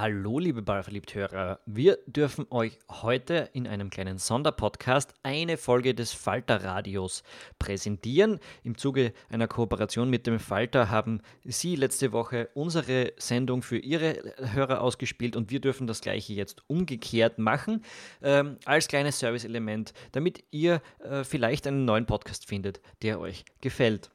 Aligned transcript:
Hallo, 0.00 0.38
liebe 0.38 0.62
Ballverliebt-Hörer. 0.62 1.60
Wir 1.66 1.98
dürfen 2.06 2.46
euch 2.48 2.78
heute 2.88 3.50
in 3.52 3.66
einem 3.66 3.90
kleinen 3.90 4.16
Sonderpodcast 4.16 5.12
eine 5.22 5.58
Folge 5.58 5.94
des 5.94 6.14
Falter-Radios 6.14 7.22
präsentieren. 7.58 8.40
Im 8.64 8.78
Zuge 8.78 9.12
einer 9.28 9.46
Kooperation 9.46 10.08
mit 10.08 10.26
dem 10.26 10.38
Falter 10.38 10.88
haben 10.88 11.20
Sie 11.44 11.76
letzte 11.76 12.12
Woche 12.12 12.48
unsere 12.54 13.12
Sendung 13.18 13.60
für 13.60 13.76
Ihre 13.76 14.32
Hörer 14.38 14.80
ausgespielt 14.80 15.36
und 15.36 15.50
wir 15.50 15.60
dürfen 15.60 15.86
das 15.86 16.00
Gleiche 16.00 16.32
jetzt 16.32 16.62
umgekehrt 16.66 17.38
machen, 17.38 17.84
ähm, 18.22 18.56
als 18.64 18.88
kleines 18.88 19.18
Service-Element, 19.18 19.92
damit 20.12 20.42
ihr 20.50 20.80
äh, 21.00 21.24
vielleicht 21.24 21.66
einen 21.66 21.84
neuen 21.84 22.06
Podcast 22.06 22.46
findet, 22.46 22.80
der 23.02 23.20
euch 23.20 23.44
gefällt. 23.60 24.10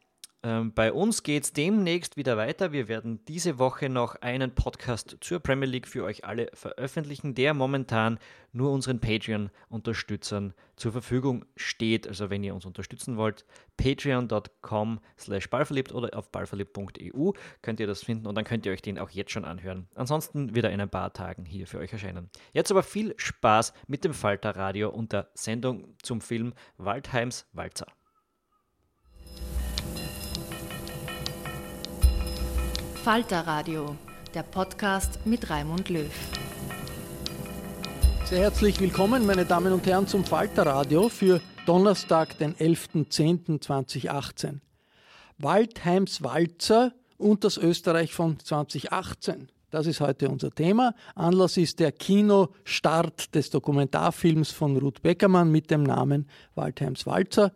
Ähm, 0.46 0.74
bei 0.74 0.94
uns 0.94 1.24
geht 1.24 1.44
es 1.44 1.54
demnächst 1.54 2.18
wieder 2.18 2.38
weiter. 2.38 2.72
Wir 2.72 2.88
werden 2.88 3.26
diese 3.26 3.58
Woche 3.58 3.90
noch 3.90 4.16
einen 4.18 4.54
Podcast 4.54 5.18
zur 5.20 5.40
Premier 5.40 5.68
League 5.68 5.88
für 5.88 6.04
euch 6.04 6.24
alle 6.24 6.52
veröffentlichen, 6.54 7.34
der 7.34 7.56
momentan 7.56 8.20
nur 8.52 8.72
unseren 8.72 9.00
Patreon-Unterstützern 9.00 10.54
zur 10.76 10.92
Verfügung 10.92 11.46
steht. 11.56 12.08
Also 12.08 12.30
wenn 12.30 12.44
ihr 12.44 12.54
uns 12.54 12.64
unterstützen 12.64 13.18
wollt, 13.18 13.44
patreon.com 13.78 15.00
slash 15.18 15.50
ballverliebt 15.50 15.92
oder 15.92 16.16
auf 16.16 16.32
ballverliebt.eu 16.32 17.32
könnt 17.64 17.80
ihr 17.80 17.88
das 17.88 18.04
finden 18.04 18.28
und 18.28 18.36
dann 18.36 18.46
könnt 18.46 18.68
ihr 18.68 18.72
euch 18.72 18.84
den 18.84 19.00
auch 19.00 19.10
jetzt 19.10 19.32
schon 19.32 19.46
anhören. 19.46 19.88
Ansonsten 19.96 20.54
wird 20.54 20.66
er 20.66 20.72
in 20.72 20.80
ein 20.80 20.90
paar 20.92 21.12
Tagen 21.12 21.44
hier 21.44 21.66
für 21.66 21.80
euch 21.80 21.92
erscheinen. 21.92 22.30
Jetzt 22.54 22.70
aber 22.70 22.84
viel 22.84 23.16
Spaß 23.18 23.74
mit 23.88 24.04
dem 24.04 24.14
Falter 24.14 24.56
Radio 24.56 24.92
und 24.92 25.12
der 25.12 25.28
Sendung 25.34 25.96
zum 26.04 26.22
Film 26.22 26.54
Waldheims 26.78 27.48
Walzer. 27.54 27.88
Falter 33.06 33.42
Radio, 33.42 33.96
der 34.34 34.42
Podcast 34.42 35.24
mit 35.28 35.52
Raimund 35.52 35.90
Löw. 35.90 36.12
Sehr 38.24 38.40
herzlich 38.40 38.80
willkommen, 38.80 39.28
meine 39.28 39.46
Damen 39.46 39.74
und 39.74 39.86
Herren, 39.86 40.08
zum 40.08 40.26
Falter 40.26 40.66
Radio 40.66 41.08
für 41.08 41.40
Donnerstag, 41.68 42.36
den 42.40 42.56
11.10.2018. 42.56 44.60
Waldheims 45.38 46.24
Walzer 46.24 46.94
und 47.20 47.44
das 47.44 47.58
Österreich 47.58 48.12
von 48.12 48.40
2018. 48.40 49.50
Das 49.76 49.88
ist 49.88 50.00
heute 50.00 50.30
unser 50.30 50.52
Thema. 50.52 50.96
Anlass 51.16 51.58
ist 51.58 51.82
der 51.82 51.92
Kinostart 51.92 53.36
des 53.36 53.50
Dokumentarfilms 53.50 54.52
von 54.52 54.78
Ruth 54.78 55.02
Beckermann 55.02 55.52
mit 55.52 55.70
dem 55.70 55.84
Namen 55.84 56.30
Waldheims 56.54 57.06
Walzer. 57.06 57.52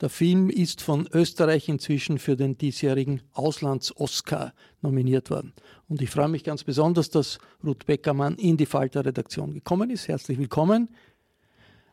Der 0.00 0.08
Film 0.08 0.50
ist 0.50 0.80
von 0.80 1.08
Österreich 1.12 1.68
inzwischen 1.68 2.20
für 2.20 2.36
den 2.36 2.56
diesjährigen 2.56 3.22
Auslands-Oscar 3.32 4.54
nominiert 4.82 5.30
worden. 5.30 5.52
Und 5.88 6.00
ich 6.00 6.10
freue 6.10 6.28
mich 6.28 6.44
ganz 6.44 6.62
besonders, 6.62 7.10
dass 7.10 7.40
Ruth 7.64 7.86
Beckermann 7.86 8.36
in 8.36 8.56
die 8.56 8.66
Falter-Redaktion 8.66 9.52
gekommen 9.52 9.90
ist. 9.90 10.06
Herzlich 10.06 10.38
willkommen. 10.38 10.90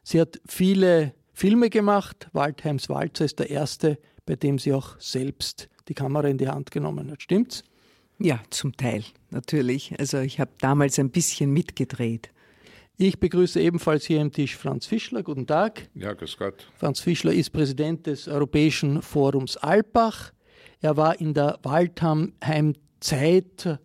Sie 0.04 0.22
hat 0.22 0.40
viele 0.46 1.16
Filme 1.34 1.72
gemacht. 1.72 2.30
Waldheims 2.34 2.88
Walzer 2.88 3.26
ist 3.26 3.40
der 3.40 3.50
erste, 3.50 3.98
bei 4.28 4.36
dem 4.36 4.60
sie 4.60 4.74
auch 4.74 5.00
selbst 5.00 5.70
die 5.88 5.96
Kamera 5.96 6.28
in 6.28 6.38
die 6.38 6.50
Hand 6.50 6.70
genommen 6.70 7.10
hat. 7.10 7.24
Stimmt's? 7.24 7.64
Ja, 8.24 8.40
zum 8.52 8.78
Teil, 8.78 9.04
natürlich. 9.32 9.96
Also 10.00 10.20
ich 10.20 10.40
habe 10.40 10.52
damals 10.60 11.00
ein 11.00 11.10
bisschen 11.10 11.52
mitgedreht. 11.52 12.30
Ich 12.98 13.20
begrüße 13.20 13.60
ebenfalls 13.60 14.06
hier 14.06 14.22
am 14.22 14.32
Tisch 14.32 14.56
Franz 14.56 14.86
Fischler. 14.86 15.24
Guten 15.24 15.48
Tag. 15.48 15.90
Ja, 15.96 16.14
grüß 16.14 16.38
Gott. 16.38 16.68
Franz 16.76 17.00
Fischler 17.00 17.34
ist 17.34 17.50
Präsident 17.50 18.06
des 18.06 18.28
Europäischen 18.28 19.02
Forums 19.02 19.58
Alpbach. 19.58 20.34
Er 20.82 20.98
war 20.98 21.20
in 21.20 21.34
der 21.34 21.58
Waldheim-Zeit 21.64 23.80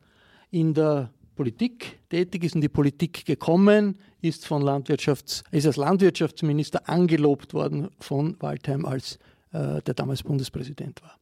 in 0.51 0.75
der 0.75 1.15
Politik 1.35 1.99
tätig, 2.11 2.45
ist 2.45 2.57
in 2.57 2.61
die 2.61 2.69
Politik 2.69 3.25
gekommen, 3.25 3.99
ist, 4.21 4.47
von 4.47 4.63
Landwirtschafts-, 4.63 5.45
ist 5.51 5.67
als 5.67 5.77
Landwirtschaftsminister 5.77 6.87
angelobt 6.87 7.55
worden 7.55 7.89
von 8.01 8.37
Waldheim, 8.41 8.85
als 8.85 9.19
äh, 9.53 9.81
der 9.81 9.95
damals 9.95 10.23
Bundespräsident 10.23 11.03
war. 11.03 11.19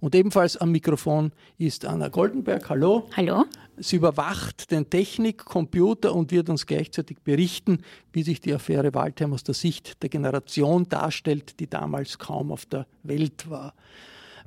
Und 0.00 0.14
ebenfalls 0.14 0.56
am 0.56 0.72
Mikrofon 0.72 1.32
ist 1.58 1.84
Anna 1.84 2.08
Goldenberg. 2.08 2.68
Hallo. 2.68 3.08
Hallo. 3.16 3.44
Sie 3.76 3.96
überwacht 3.96 4.70
den 4.70 4.90
Technik-Computer 4.90 6.14
und 6.14 6.32
wird 6.32 6.50
uns 6.50 6.66
gleichzeitig 6.66 7.18
berichten, 7.22 7.82
wie 8.12 8.22
sich 8.22 8.40
die 8.40 8.52
Affäre 8.52 8.92
Waldheim 8.94 9.32
aus 9.32 9.44
der 9.44 9.54
Sicht 9.54 10.02
der 10.02 10.08
Generation 10.08 10.88
darstellt, 10.88 11.60
die 11.60 11.68
damals 11.68 12.18
kaum 12.18 12.50
auf 12.50 12.66
der 12.66 12.86
Welt 13.04 13.48
war. 13.48 13.74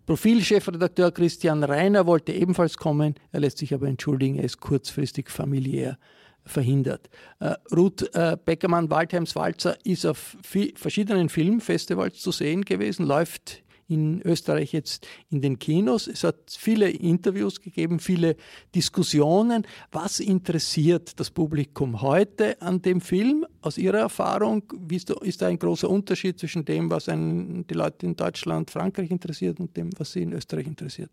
Profilchefredakteur 0.05 1.11
Christian 1.11 1.63
Reiner 1.63 2.05
wollte 2.05 2.33
ebenfalls 2.33 2.75
kommen, 2.75 3.15
er 3.31 3.41
lässt 3.41 3.59
sich 3.59 3.73
aber 3.73 3.87
entschuldigen, 3.87 4.35
er 4.35 4.45
ist 4.45 4.59
kurzfristig 4.59 5.29
familiär 5.29 5.97
verhindert. 6.43 7.09
Äh, 7.39 7.53
Ruth 7.73 8.13
äh, 8.15 8.35
Beckermann, 8.43 8.89
Waldheims 8.89 9.35
Walzer, 9.35 9.77
ist 9.85 10.05
auf 10.05 10.35
verschiedenen 10.41 11.29
Filmfestivals 11.29 12.19
zu 12.19 12.31
sehen 12.31 12.65
gewesen, 12.65 13.05
läuft 13.05 13.63
in 13.91 14.21
Österreich 14.21 14.71
jetzt 14.71 15.07
in 15.29 15.41
den 15.41 15.59
Kinos. 15.59 16.07
Es 16.07 16.23
hat 16.23 16.37
viele 16.47 16.89
Interviews 16.89 17.61
gegeben, 17.61 17.99
viele 17.99 18.37
Diskussionen. 18.73 19.67
Was 19.91 20.19
interessiert 20.19 21.19
das 21.19 21.29
Publikum 21.29 22.01
heute 22.01 22.59
an 22.61 22.81
dem 22.81 23.01
Film? 23.01 23.45
Aus 23.61 23.77
Ihrer 23.77 23.99
Erfahrung, 23.99 24.63
ist 24.89 25.41
da 25.41 25.47
ein 25.47 25.59
großer 25.59 25.89
Unterschied 25.89 26.39
zwischen 26.39 26.65
dem, 26.65 26.89
was 26.89 27.09
einen, 27.09 27.67
die 27.67 27.73
Leute 27.73 28.05
in 28.05 28.15
Deutschland, 28.15 28.71
Frankreich 28.71 29.11
interessiert 29.11 29.59
und 29.59 29.75
dem, 29.75 29.89
was 29.97 30.13
sie 30.13 30.23
in 30.23 30.33
Österreich 30.33 30.67
interessiert? 30.67 31.11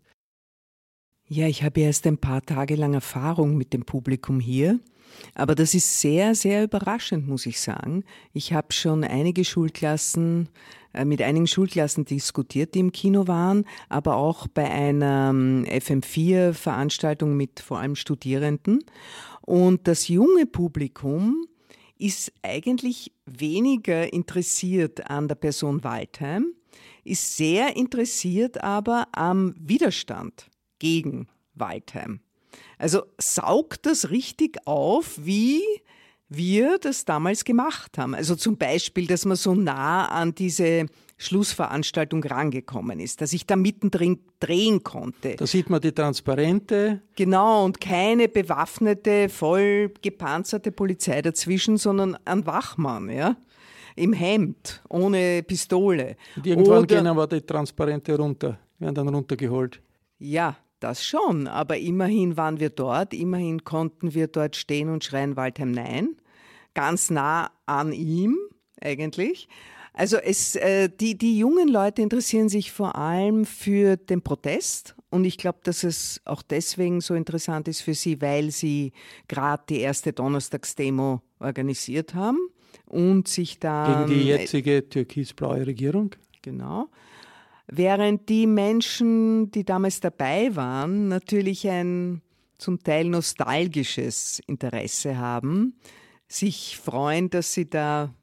Ja, 1.27 1.45
ich 1.47 1.61
habe 1.61 1.81
erst 1.81 2.07
ein 2.07 2.17
paar 2.17 2.43
Tage 2.43 2.75
lang 2.75 2.95
Erfahrung 2.95 3.55
mit 3.55 3.73
dem 3.73 3.85
Publikum 3.85 4.39
hier. 4.39 4.79
Aber 5.35 5.55
das 5.55 5.73
ist 5.73 6.01
sehr, 6.01 6.35
sehr 6.35 6.63
überraschend, 6.63 7.27
muss 7.27 7.45
ich 7.45 7.59
sagen. 7.59 8.03
Ich 8.33 8.53
habe 8.53 8.73
schon 8.73 9.03
einige 9.03 9.45
Schulklassen, 9.45 10.49
äh, 10.93 11.05
mit 11.05 11.21
einigen 11.21 11.47
Schulklassen 11.47 12.05
diskutiert, 12.05 12.75
die 12.75 12.79
im 12.79 12.91
Kino 12.91 13.27
waren, 13.27 13.65
aber 13.89 14.15
auch 14.15 14.47
bei 14.47 14.69
einer 14.69 15.29
ähm, 15.29 15.65
FM4-Veranstaltung 15.65 17.37
mit 17.37 17.59
vor 17.59 17.79
allem 17.79 17.95
Studierenden. 17.95 18.83
Und 19.41 19.87
das 19.87 20.07
junge 20.07 20.45
Publikum 20.45 21.45
ist 21.97 22.31
eigentlich 22.41 23.11
weniger 23.25 24.11
interessiert 24.11 25.09
an 25.09 25.27
der 25.27 25.35
Person 25.35 25.83
Waldheim, 25.83 26.53
ist 27.03 27.37
sehr 27.37 27.75
interessiert 27.75 28.63
aber 28.63 29.07
am 29.11 29.53
Widerstand 29.59 30.49
gegen 30.79 31.27
Waldheim. 31.55 32.21
Also 32.77 33.03
saugt 33.17 33.85
das 33.85 34.09
richtig 34.09 34.57
auf, 34.65 35.15
wie 35.17 35.61
wir 36.29 36.77
das 36.77 37.05
damals 37.05 37.43
gemacht 37.43 37.97
haben. 37.97 38.13
Also 38.13 38.35
zum 38.35 38.57
Beispiel, 38.57 39.07
dass 39.07 39.25
man 39.25 39.35
so 39.35 39.55
nah 39.55 40.07
an 40.07 40.35
diese 40.35 40.85
Schlussveranstaltung 41.17 42.23
rangekommen 42.23 42.99
ist, 42.99 43.19
dass 43.19 43.33
ich 43.33 43.45
da 43.45 43.55
mittendrin 43.55 44.19
drehen 44.39 44.83
konnte. 44.83 45.35
Da 45.35 45.45
sieht 45.45 45.69
man 45.69 45.81
die 45.81 45.91
Transparente. 45.91 47.01
Genau, 47.15 47.65
und 47.65 47.81
keine 47.81 48.29
bewaffnete, 48.29 49.27
voll 49.27 49.91
gepanzerte 50.01 50.71
Polizei 50.71 51.21
dazwischen, 51.21 51.77
sondern 51.77 52.17
ein 52.25 52.45
Wachmann, 52.45 53.09
ja. 53.09 53.35
Im 53.95 54.13
Hemd, 54.13 54.81
ohne 54.87 55.43
Pistole. 55.43 56.15
Und 56.37 56.47
irgendwann 56.47 56.83
Oder, 56.83 56.95
gehen 56.95 57.07
aber 57.07 57.27
die 57.27 57.41
Transparente 57.41 58.15
runter, 58.15 58.57
werden 58.77 58.95
dann 58.95 59.09
runtergeholt. 59.09 59.81
Ja, 60.19 60.55
das 60.79 61.05
schon, 61.05 61.47
aber 61.47 61.77
immerhin 61.77 62.37
waren 62.37 62.59
wir 62.59 62.69
dort, 62.69 63.13
immerhin 63.13 63.63
konnten 63.63 64.13
wir 64.13 64.27
dort 64.27 64.55
stehen 64.55 64.89
und 64.89 65.03
schreien 65.03 65.35
Waldheim 65.35 65.71
Nein, 65.71 66.15
ganz 66.73 67.09
nah 67.09 67.51
an 67.65 67.91
ihm 67.91 68.37
eigentlich. 68.81 69.47
Also 69.93 70.17
es, 70.17 70.55
äh, 70.55 70.89
die, 70.89 71.17
die 71.17 71.37
jungen 71.37 71.67
Leute 71.67 72.01
interessieren 72.01 72.47
sich 72.47 72.71
vor 72.71 72.95
allem 72.95 73.45
für 73.45 73.97
den 73.97 74.21
Protest 74.21 74.95
und 75.09 75.25
ich 75.25 75.37
glaube, 75.37 75.59
dass 75.63 75.83
es 75.83 76.21
auch 76.25 76.41
deswegen 76.41 77.01
so 77.01 77.15
interessant 77.15 77.67
ist 77.67 77.81
für 77.81 77.93
sie, 77.93 78.21
weil 78.21 78.51
sie 78.51 78.93
gerade 79.27 79.63
die 79.67 79.79
erste 79.79 80.13
Donnerstagsdemo 80.13 81.21
organisiert 81.39 82.13
haben 82.13 82.37
und 82.85 83.27
sich 83.27 83.59
da... 83.59 84.05
Gegen 84.05 84.19
die 84.19 84.27
jetzige 84.27 84.87
türkis-blaue 84.87 85.65
Regierung? 85.65 86.11
Genau. 86.41 86.89
Während 87.71 88.29
die 88.29 88.47
Menschen, 88.47 89.51
die 89.51 89.63
damals 89.63 89.99
dabei 89.99 90.55
waren, 90.55 91.07
natürlich 91.07 91.67
ein 91.67 92.21
zum 92.57 92.83
Teil 92.83 93.05
nostalgisches 93.05 94.41
Interesse 94.47 95.17
haben, 95.17 95.75
sich 96.27 96.77
freuen, 96.77 97.29
dass 97.29 97.53
sie 97.53 97.69
da 97.69 98.13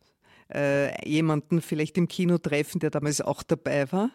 äh, 0.52 1.08
jemanden 1.08 1.60
vielleicht 1.60 1.96
im 1.96 2.08
Kino 2.08 2.38
treffen, 2.38 2.80
der 2.80 2.90
damals 2.90 3.20
auch 3.20 3.42
dabei 3.44 3.90
war. 3.92 4.10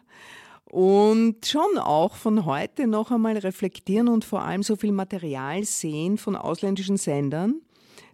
Und 0.65 1.45
schon 1.45 1.77
auch 1.77 2.15
von 2.15 2.45
heute 2.45 2.87
noch 2.87 3.11
einmal 3.11 3.37
reflektieren 3.37 4.09
und 4.09 4.23
vor 4.25 4.41
allem 4.41 4.63
so 4.63 4.75
viel 4.75 4.91
Material 4.91 5.63
sehen 5.63 6.17
von 6.17 6.35
ausländischen 6.35 6.97
Sendern, 6.97 7.61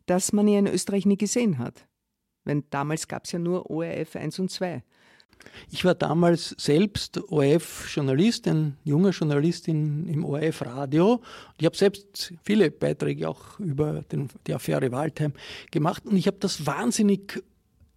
das 0.05 0.33
man 0.33 0.47
ja 0.47 0.59
in 0.59 0.67
Österreich 0.67 1.05
nie 1.05 1.17
gesehen 1.17 1.57
hat. 1.57 1.87
Wenn 2.43 2.63
damals 2.69 3.07
gab 3.07 3.25
es 3.25 3.31
ja 3.31 3.39
nur 3.39 3.69
ORF 3.69 4.15
1 4.15 4.39
und 4.39 4.49
2. 4.49 4.83
Ich 5.69 5.84
war 5.84 5.95
damals 5.95 6.56
selbst 6.57 7.19
ORF-Journalist, 7.30 8.48
ein 8.48 8.78
junger 8.84 9.10
Journalist 9.10 9.68
im 9.68 10.24
ORF-Radio. 10.24 11.22
Ich 11.60 11.66
habe 11.66 11.75
selbst 11.75 12.34
viele 12.44 12.72
Beiträge 12.72 13.28
auch 13.28 13.60
über 13.60 14.04
den, 14.12 14.30
die 14.45 14.54
Affäre 14.54 14.92
Waldheim 14.92 15.34
gemacht 15.72 16.06
und 16.06 16.16
ich 16.16 16.28
habe 16.28 16.38
das 16.39 16.66
wahnsinnig 16.66 17.44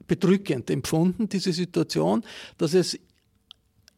bedrückend 0.06 0.70
empfunden, 0.70 1.28
diese 1.28 1.52
Situation, 1.52 2.24
dass 2.58 2.74
es 2.74 2.98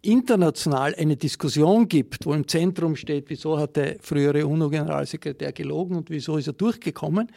international 0.03 0.94
eine 0.97 1.17
Diskussion 1.17 1.89
gibt, 1.89 2.27
wo 2.27 2.35
im 2.35 2.47
Zentrum 2.49 2.97
steht, 2.97 3.31
wieso 3.31 3.59
hat 3.59 3.77
der 3.77 3.97
frühere 4.00 4.47
UNO-Generalsekretär 4.47 5.53
gelogen 5.53 5.97
und 5.97 6.11
wieso 6.11 6.37
ist 6.37 6.49
er 6.49 6.53
durchgekommen, 6.53 7.31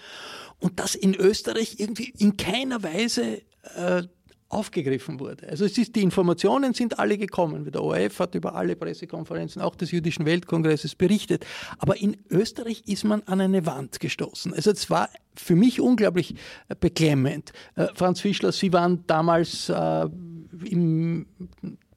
und 0.60 0.80
das 0.80 0.96
in 0.96 1.16
Österreich 1.16 1.76
irgendwie 1.80 2.14
in 2.18 2.38
keiner 2.38 2.82
Weise 2.82 3.42
äh, 3.76 4.04
aufgegriffen 4.50 5.20
wurde. 5.20 5.48
Also 5.50 5.66
es 5.66 5.78
ist, 5.78 5.96
die 5.96 6.04
Informationen 6.04 6.74
sind 6.74 7.00
alle 7.00 7.18
gekommen. 7.18 7.70
Der 7.72 7.82
ORF 7.82 8.20
hat 8.20 8.36
über 8.36 8.56
alle 8.56 8.76
Pressekonferenzen 8.76 9.62
auch 9.62 9.76
des 9.76 9.92
Jüdischen 9.92 10.26
Weltkongresses 10.26 10.96
berichtet. 10.96 11.46
Aber 11.80 11.98
in 11.98 12.18
Österreich 12.30 12.84
ist 12.86 13.04
man 13.04 13.24
an 13.24 13.42
eine 13.42 13.66
Wand 13.66 14.00
gestoßen. 14.00 14.54
Also 14.54 14.72
es 14.72 14.90
war 14.90 15.10
für 15.36 15.56
mich 15.56 15.82
unglaublich 15.82 16.36
äh, 16.70 16.76
beklemmend. 16.80 17.54
Äh, 17.76 17.88
Franz 17.96 18.22
Fischler, 18.22 18.52
Sie 18.52 18.72
waren 18.72 19.04
damals 19.08 19.70
äh, 19.70 20.08
im 20.70 21.26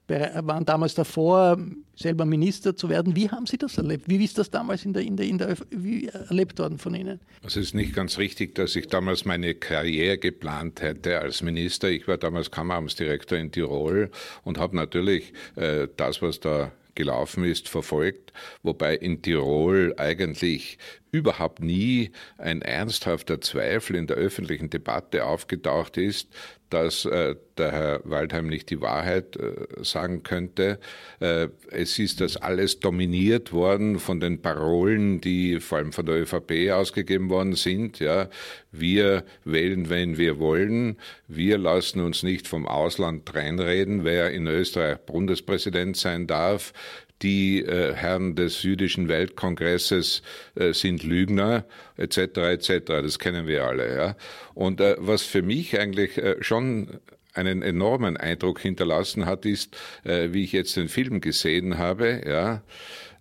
waren 0.09 0.65
damals 0.65 0.95
davor, 0.95 1.57
selber 1.95 2.25
Minister 2.25 2.75
zu 2.75 2.89
werden. 2.89 3.15
Wie 3.15 3.29
haben 3.29 3.45
Sie 3.45 3.57
das 3.57 3.77
erlebt? 3.77 4.05
Wie 4.07 4.23
ist 4.23 4.37
das 4.37 4.49
damals 4.49 4.85
in 4.85 4.93
der, 4.93 5.03
in 5.03 5.17
der, 5.17 5.25
in 5.27 5.37
der, 5.37 5.55
wie 5.69 6.07
erlebt 6.07 6.57
worden 6.59 6.77
von 6.77 6.95
Ihnen? 6.95 7.19
Es 7.45 7.55
ist 7.55 7.75
nicht 7.75 7.93
ganz 7.93 8.17
richtig, 8.17 8.55
dass 8.55 8.75
ich 8.75 8.87
damals 8.87 9.25
meine 9.25 9.53
Karriere 9.53 10.17
geplant 10.17 10.81
hätte 10.81 11.19
als 11.19 11.41
Minister. 11.41 11.89
Ich 11.89 12.07
war 12.07 12.17
damals 12.17 12.51
Kammeramtsdirektor 12.51 13.37
in 13.37 13.51
Tirol 13.51 14.09
und 14.43 14.57
habe 14.57 14.75
natürlich 14.75 15.33
äh, 15.55 15.87
das, 15.95 16.21
was 16.21 16.39
da 16.39 16.71
gelaufen 16.95 17.45
ist, 17.45 17.69
verfolgt, 17.69 18.33
wobei 18.61 18.95
in 18.95 19.21
Tirol 19.21 19.93
eigentlich 19.97 20.77
überhaupt 21.11 21.61
nie 21.61 22.11
ein 22.37 22.61
ernsthafter 22.61 23.41
Zweifel 23.41 23.95
in 23.95 24.07
der 24.07 24.17
öffentlichen 24.17 24.69
Debatte 24.69 25.25
aufgetaucht 25.25 25.97
ist, 25.97 26.29
dass 26.69 27.05
äh, 27.05 27.35
der 27.57 27.71
Herr 27.71 28.01
Waldheim 28.03 28.47
nicht 28.47 28.69
die 28.69 28.81
Wahrheit 28.81 29.35
äh, 29.37 29.83
sagen 29.83 30.23
könnte. 30.23 30.79
Äh, 31.19 31.47
es 31.71 31.97
ist 31.97 32.21
das 32.21 32.37
alles 32.37 32.79
dominiert 32.79 33.51
worden 33.51 33.99
von 33.99 34.19
den 34.19 34.41
Parolen, 34.41 35.19
die 35.19 35.59
vor 35.59 35.79
allem 35.79 35.91
von 35.91 36.05
der 36.05 36.21
ÖVP 36.21 36.71
ausgegeben 36.71 37.29
worden 37.29 37.53
sind. 37.53 37.99
Ja, 37.99 38.29
wir 38.71 39.23
wählen, 39.43 39.89
wenn 39.89 40.17
wir 40.17 40.39
wollen. 40.39 40.97
Wir 41.27 41.57
lassen 41.57 42.01
uns 42.01 42.23
nicht 42.23 42.47
vom 42.47 42.67
Ausland 42.67 43.33
reinreden, 43.33 44.03
wer 44.03 44.31
in 44.31 44.45
Österreich 44.47 44.99
Bundespräsident 44.99 45.97
sein 45.97 46.27
darf 46.27 46.73
die 47.21 47.63
äh, 47.63 47.93
Herren 47.93 48.35
des 48.35 48.63
jüdischen 48.63 49.07
Weltkongresses 49.07 50.21
äh, 50.55 50.73
sind 50.73 51.03
Lügner, 51.03 51.65
etc., 51.97 52.17
etc. 52.37 52.69
Das 52.85 53.19
kennen 53.19 53.47
wir 53.47 53.65
alle. 53.65 53.95
Ja? 53.95 54.15
Und 54.53 54.81
äh, 54.81 54.95
was 54.99 55.23
für 55.23 55.41
mich 55.41 55.79
eigentlich 55.79 56.17
äh, 56.17 56.37
schon 56.41 56.99
einen 57.33 57.61
enormen 57.61 58.17
Eindruck 58.17 58.59
hinterlassen 58.59 59.25
hat, 59.25 59.45
ist, 59.45 59.77
äh, 60.03 60.29
wie 60.31 60.43
ich 60.43 60.51
jetzt 60.51 60.75
den 60.75 60.89
Film 60.89 61.21
gesehen 61.21 61.77
habe, 61.77 62.21
ja, 62.25 62.63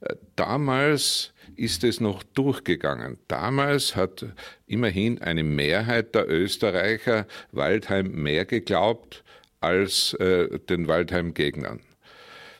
äh, 0.00 0.14
damals 0.36 1.32
ist 1.56 1.82
es 1.82 2.00
noch 2.00 2.22
durchgegangen. 2.22 3.18
Damals 3.26 3.96
hat 3.96 4.26
immerhin 4.66 5.20
eine 5.20 5.42
Mehrheit 5.42 6.14
der 6.14 6.28
Österreicher 6.28 7.26
Waldheim 7.52 8.12
mehr 8.12 8.44
geglaubt 8.44 9.24
als 9.60 10.14
äh, 10.14 10.58
den 10.60 10.86
Waldheim-Gegnern. 10.86 11.80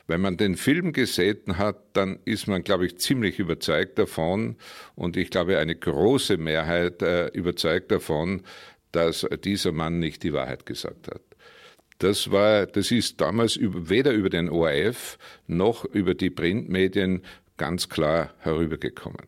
Wenn 0.09 0.21
man 0.21 0.37
den 0.37 0.55
Film 0.55 0.91
gesehen 0.91 1.59
hat, 1.59 1.77
dann 1.93 2.17
ist 2.25 2.47
man, 2.47 2.63
glaube 2.63 2.87
ich, 2.87 2.97
ziemlich 2.97 3.37
überzeugt 3.37 3.99
davon 3.99 4.55
und 4.95 5.15
ich 5.17 5.29
glaube, 5.29 5.59
eine 5.59 5.75
große 5.75 6.37
Mehrheit 6.37 7.03
äh, 7.03 7.27
überzeugt 7.27 7.91
davon, 7.91 8.41
dass 8.91 9.27
dieser 9.43 9.71
Mann 9.71 9.99
nicht 9.99 10.23
die 10.23 10.33
Wahrheit 10.33 10.65
gesagt 10.65 11.09
hat. 11.09 11.21
Das 11.99 12.31
war, 12.31 12.65
das 12.65 12.89
ist 12.89 13.21
damals 13.21 13.59
weder 13.61 14.11
über 14.11 14.31
den 14.31 14.49
ORF 14.49 15.19
noch 15.45 15.85
über 15.85 16.15
die 16.15 16.31
Printmedien 16.31 17.21
ganz 17.57 17.87
klar 17.87 18.33
herübergekommen. 18.39 19.27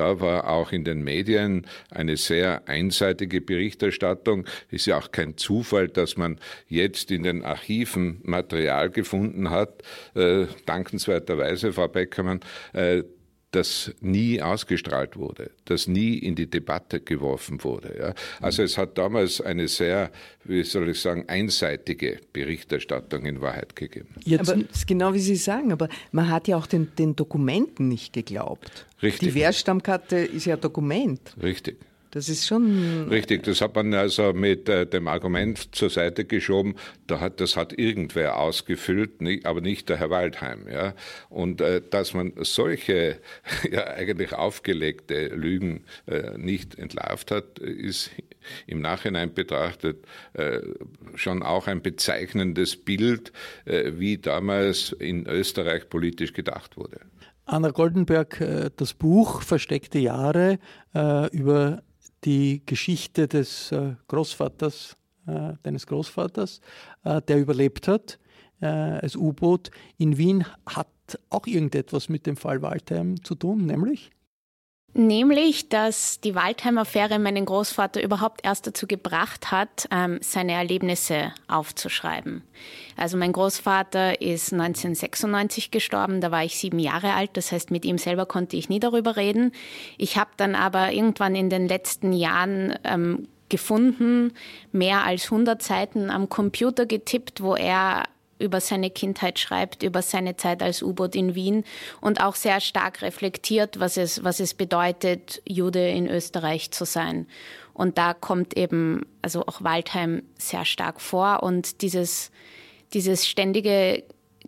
Da 0.00 0.18
war 0.18 0.48
auch 0.48 0.72
in 0.72 0.84
den 0.84 1.04
Medien 1.04 1.66
eine 1.90 2.16
sehr 2.16 2.66
einseitige 2.66 3.42
Berichterstattung. 3.42 4.46
Ist 4.70 4.86
ja 4.86 4.96
auch 4.96 5.12
kein 5.12 5.36
Zufall, 5.36 5.88
dass 5.88 6.16
man 6.16 6.38
jetzt 6.68 7.10
in 7.10 7.22
den 7.22 7.44
Archiven 7.44 8.22
Material 8.22 8.88
gefunden 8.88 9.50
hat, 9.50 9.82
äh, 10.14 10.46
dankenswerterweise, 10.64 11.74
Frau 11.74 11.86
Beckermann, 11.86 12.40
äh, 12.72 13.02
das 13.50 13.92
nie 14.00 14.40
ausgestrahlt 14.40 15.16
wurde, 15.16 15.50
das 15.64 15.88
nie 15.88 16.18
in 16.18 16.36
die 16.36 16.48
Debatte 16.48 17.00
geworfen 17.00 17.64
wurde. 17.64 17.96
Ja. 17.98 18.14
Also 18.40 18.62
es 18.62 18.78
hat 18.78 18.96
damals 18.96 19.40
eine 19.40 19.66
sehr, 19.66 20.10
wie 20.44 20.62
soll 20.62 20.88
ich 20.90 21.00
sagen, 21.00 21.24
einseitige 21.28 22.20
Berichterstattung 22.32 23.26
in 23.26 23.40
Wahrheit 23.40 23.74
gegeben. 23.74 24.08
Jetzt, 24.24 24.48
aber 24.48 24.62
das 24.62 24.78
ist 24.78 24.86
genau 24.86 25.14
wie 25.14 25.20
Sie 25.20 25.36
sagen, 25.36 25.72
aber 25.72 25.88
man 26.12 26.30
hat 26.30 26.46
ja 26.46 26.56
auch 26.56 26.66
den, 26.66 26.94
den 26.96 27.16
Dokumenten 27.16 27.88
nicht 27.88 28.12
geglaubt. 28.12 28.86
Richtig. 29.02 29.30
Die 29.30 29.34
Wehrstammkarte 29.34 30.16
ist 30.16 30.44
ja 30.44 30.56
Dokument. 30.56 31.20
Richtig. 31.42 31.78
Das 32.10 32.28
ist 32.28 32.46
schon. 32.46 33.08
Richtig, 33.08 33.44
das 33.44 33.60
hat 33.60 33.76
man 33.76 33.94
also 33.94 34.32
mit 34.32 34.68
äh, 34.68 34.84
dem 34.84 35.06
Argument 35.06 35.74
zur 35.74 35.90
Seite 35.90 36.24
geschoben, 36.24 36.74
da 37.06 37.20
hat, 37.20 37.40
das 37.40 37.56
hat 37.56 37.78
irgendwer 37.78 38.36
ausgefüllt, 38.38 39.22
nicht, 39.22 39.46
aber 39.46 39.60
nicht 39.60 39.88
der 39.88 39.98
Herr 39.98 40.10
Waldheim. 40.10 40.66
Ja? 40.68 40.94
Und 41.28 41.60
äh, 41.60 41.80
dass 41.88 42.12
man 42.12 42.32
solche 42.38 43.20
ja, 43.70 43.86
eigentlich 43.86 44.32
aufgelegte 44.32 45.28
Lügen 45.28 45.84
äh, 46.06 46.36
nicht 46.36 46.76
entlarvt 46.76 47.30
hat, 47.30 47.60
ist 47.60 48.10
im 48.66 48.80
Nachhinein 48.80 49.32
betrachtet 49.32 50.04
äh, 50.32 50.60
schon 51.14 51.44
auch 51.44 51.68
ein 51.68 51.80
bezeichnendes 51.80 52.76
Bild, 52.76 53.32
äh, 53.66 53.92
wie 53.96 54.18
damals 54.18 54.92
in 54.92 55.26
Österreich 55.28 55.88
politisch 55.88 56.32
gedacht 56.32 56.76
wurde. 56.76 57.00
Anna 57.44 57.70
Goldenberg, 57.70 58.40
äh, 58.40 58.70
das 58.74 58.94
Buch 58.94 59.42
Versteckte 59.42 59.98
Jahre 60.00 60.58
über 60.92 61.84
die 62.24 62.62
Geschichte 62.66 63.28
des 63.28 63.72
äh, 63.72 63.94
Großvaters, 64.08 64.96
äh, 65.26 65.54
deines 65.62 65.86
Großvaters, 65.86 66.60
äh, 67.04 67.22
der 67.22 67.40
überlebt 67.40 67.88
hat 67.88 68.18
als 68.62 69.16
U-Boot 69.16 69.70
in 69.96 70.18
Wien, 70.18 70.44
hat 70.66 70.86
auch 71.30 71.46
irgendetwas 71.46 72.10
mit 72.10 72.26
dem 72.26 72.36
Fall 72.36 72.60
Waldheim 72.60 73.24
zu 73.24 73.34
tun, 73.34 73.64
nämlich? 73.64 74.10
Nämlich, 74.92 75.68
dass 75.68 76.20
die 76.20 76.34
Waldheim-Affäre 76.34 77.20
meinen 77.20 77.44
Großvater 77.44 78.02
überhaupt 78.02 78.40
erst 78.44 78.66
dazu 78.66 78.88
gebracht 78.88 79.52
hat, 79.52 79.88
ähm, 79.92 80.18
seine 80.20 80.52
Erlebnisse 80.52 81.32
aufzuschreiben. 81.46 82.42
Also 82.96 83.16
mein 83.16 83.32
Großvater 83.32 84.20
ist 84.20 84.52
1996 84.52 85.70
gestorben, 85.70 86.20
da 86.20 86.32
war 86.32 86.44
ich 86.44 86.58
sieben 86.58 86.80
Jahre 86.80 87.14
alt, 87.14 87.30
das 87.34 87.52
heißt 87.52 87.70
mit 87.70 87.84
ihm 87.84 87.98
selber 87.98 88.26
konnte 88.26 88.56
ich 88.56 88.68
nie 88.68 88.80
darüber 88.80 89.16
reden. 89.16 89.52
Ich 89.96 90.16
habe 90.16 90.30
dann 90.36 90.56
aber 90.56 90.92
irgendwann 90.92 91.36
in 91.36 91.50
den 91.50 91.68
letzten 91.68 92.12
Jahren 92.12 92.74
ähm, 92.82 93.28
gefunden, 93.48 94.32
mehr 94.72 95.04
als 95.04 95.24
100 95.26 95.62
Seiten 95.62 96.10
am 96.10 96.28
Computer 96.28 96.84
getippt, 96.86 97.42
wo 97.42 97.54
er 97.54 98.04
über 98.40 98.60
seine 98.60 98.90
Kindheit 98.90 99.38
schreibt, 99.38 99.82
über 99.82 100.02
seine 100.02 100.36
Zeit 100.36 100.62
als 100.62 100.82
U-Boot 100.82 101.14
in 101.14 101.34
Wien 101.34 101.64
und 102.00 102.22
auch 102.22 102.34
sehr 102.34 102.60
stark 102.60 103.02
reflektiert, 103.02 103.78
was 103.78 103.96
es, 103.96 104.24
was 104.24 104.40
es 104.40 104.54
bedeutet, 104.54 105.42
Jude 105.46 105.88
in 105.88 106.08
Österreich 106.08 106.70
zu 106.70 106.84
sein. 106.84 107.26
Und 107.74 107.98
da 107.98 108.14
kommt 108.14 108.56
eben 108.56 109.06
also 109.22 109.46
auch 109.46 109.62
Waldheim 109.62 110.22
sehr 110.38 110.64
stark 110.64 111.00
vor 111.00 111.42
und 111.42 111.82
dieses, 111.82 112.30
dieses 112.92 113.26
ständige 113.26 114.02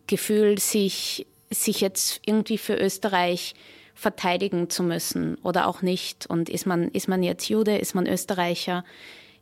Gefühl, 0.06 0.58
sich, 0.58 1.26
sich 1.50 1.80
jetzt 1.80 2.20
irgendwie 2.26 2.58
für 2.58 2.75
Österreich 2.75 3.54
verteidigen 3.94 4.68
zu 4.68 4.82
müssen 4.82 5.37
oder 5.37 5.66
auch 5.66 5.82
nicht. 5.82 6.26
Und 6.26 6.49
ist 6.49 6.66
man, 6.66 6.88
ist 6.88 7.08
man 7.08 7.22
jetzt 7.22 7.49
Jude, 7.49 7.78
ist 7.78 7.94
man 7.94 8.06
Österreicher, 8.06 8.84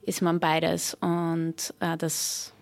ist 0.02 0.23
man 0.23 0.38
beides. 0.38 0.95
Und 1.00 1.75
äh, 1.80 1.97
das 1.97 2.52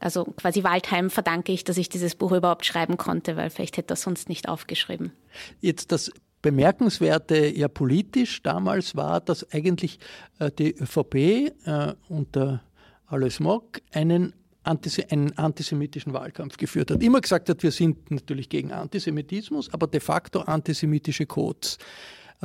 also 0.00 0.24
quasi 0.24 0.64
Waldheim 0.64 1.10
verdanke 1.10 1.52
ich, 1.52 1.62
dass 1.62 1.76
ich 1.76 1.88
dieses 1.88 2.14
Buch 2.14 2.32
überhaupt 2.32 2.66
schreiben 2.66 2.96
konnte, 2.96 3.36
weil 3.36 3.50
vielleicht 3.50 3.76
hätte 3.76 3.92
er 3.94 3.96
sonst 3.96 4.28
nicht 4.28 4.48
aufgeschrieben. 4.48 5.12
Jetzt 5.60 5.92
das 5.92 6.10
Bemerkenswerte 6.42 7.46
ja 7.54 7.68
politisch 7.68 8.42
damals 8.42 8.96
war, 8.96 9.20
dass 9.20 9.52
eigentlich 9.52 9.98
äh, 10.38 10.50
die 10.50 10.74
ÖVP 10.74 11.14
äh, 11.14 11.94
unter 12.08 12.62
Alois 13.06 13.40
Mock 13.40 13.82
einen, 13.92 14.32
einen 14.64 15.36
antisemitischen 15.36 16.14
Wahlkampf 16.14 16.56
geführt 16.56 16.90
hat. 16.90 17.02
Immer 17.02 17.20
gesagt 17.20 17.50
hat, 17.50 17.62
wir 17.62 17.72
sind 17.72 18.10
natürlich 18.10 18.48
gegen 18.48 18.72
Antisemitismus, 18.72 19.72
aber 19.74 19.86
de 19.86 20.00
facto 20.00 20.40
antisemitische 20.40 21.26
Codes 21.26 21.76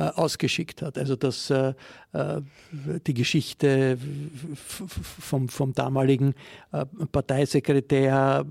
ausgeschickt 0.02 0.82
hat. 0.82 0.98
Also 0.98 1.16
dass 1.16 1.50
äh, 1.50 1.74
äh 2.12 2.40
die 3.06 3.14
Geschichte 3.14 3.98
vom, 5.20 5.48
vom 5.48 5.72
damaligen 5.72 6.34
äh, 6.72 6.84
Parteisekretär, 7.10 8.44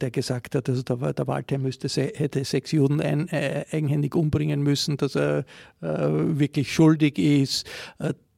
der 0.00 0.10
gesagt 0.10 0.54
hat, 0.54 0.68
also 0.68 0.82
der, 0.82 1.12
der 1.12 1.26
Walter 1.26 1.58
müsste, 1.58 1.88
hätte 1.88 2.44
sechs 2.44 2.72
Juden 2.72 3.00
ein, 3.00 3.28
äh, 3.28 3.64
eigenhändig 3.70 4.14
umbringen 4.14 4.62
müssen, 4.62 4.96
dass 4.96 5.14
er 5.14 5.44
wirklich 5.80 6.72
schuldig 6.72 7.18
ist, 7.18 7.66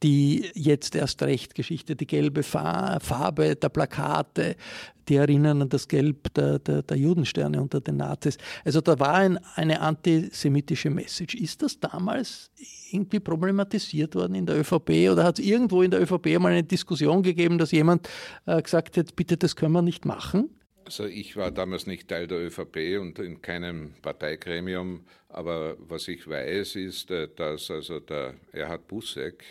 die 0.02 0.50
jetzt 0.54 0.96
erst 0.96 1.22
recht 1.22 1.54
Geschichte, 1.54 1.94
die 1.96 2.06
gelbe 2.06 2.42
Farbe 2.42 3.56
der 3.56 3.68
Plakate, 3.68 4.56
die 5.08 5.16
erinnern 5.16 5.62
an 5.62 5.68
das 5.68 5.88
Gelb 5.88 6.32
der, 6.34 6.58
der, 6.58 6.82
der 6.82 6.96
Judensterne 6.96 7.60
unter 7.60 7.80
den 7.80 7.96
Nazis. 7.96 8.38
Also 8.64 8.80
da 8.80 8.98
war 8.98 9.14
ein, 9.14 9.38
eine 9.54 9.80
antisemitische 9.80 10.90
Message. 10.90 11.34
Ist 11.34 11.62
das 11.62 11.78
damals 11.78 12.50
irgendwie 12.90 13.20
problematisiert 13.20 14.14
worden 14.14 14.34
in 14.34 14.46
der 14.46 14.58
ÖVP 14.58 15.10
oder 15.10 15.24
hat 15.24 15.38
es 15.38 15.44
irgendwo 15.44 15.82
in 15.82 15.90
der 15.90 16.00
ÖVP 16.02 16.38
mal 16.38 16.52
eine 16.52 16.64
Diskussion 16.64 17.22
gegeben, 17.22 17.58
dass 17.58 17.72
jemand 17.72 18.08
äh, 18.46 18.60
gesagt 18.60 18.96
hat, 18.96 19.16
bitte, 19.16 19.36
das 19.36 19.56
können 19.56 19.72
wir 19.72 19.82
nicht 19.82 20.04
machen? 20.04 20.50
Also 20.84 21.06
ich 21.06 21.36
war 21.36 21.50
damals 21.52 21.86
nicht 21.86 22.08
Teil 22.08 22.26
der 22.26 22.44
ÖVP 22.44 23.00
und 23.00 23.18
in 23.18 23.40
keinem 23.40 23.94
Parteigremium, 24.02 25.04
aber 25.28 25.76
was 25.78 26.08
ich 26.08 26.28
weiß, 26.28 26.76
ist, 26.76 27.10
äh, 27.10 27.28
dass 27.34 27.70
also 27.70 28.00
der 28.00 28.34
Erhard 28.52 28.88
Busseck 28.88 29.44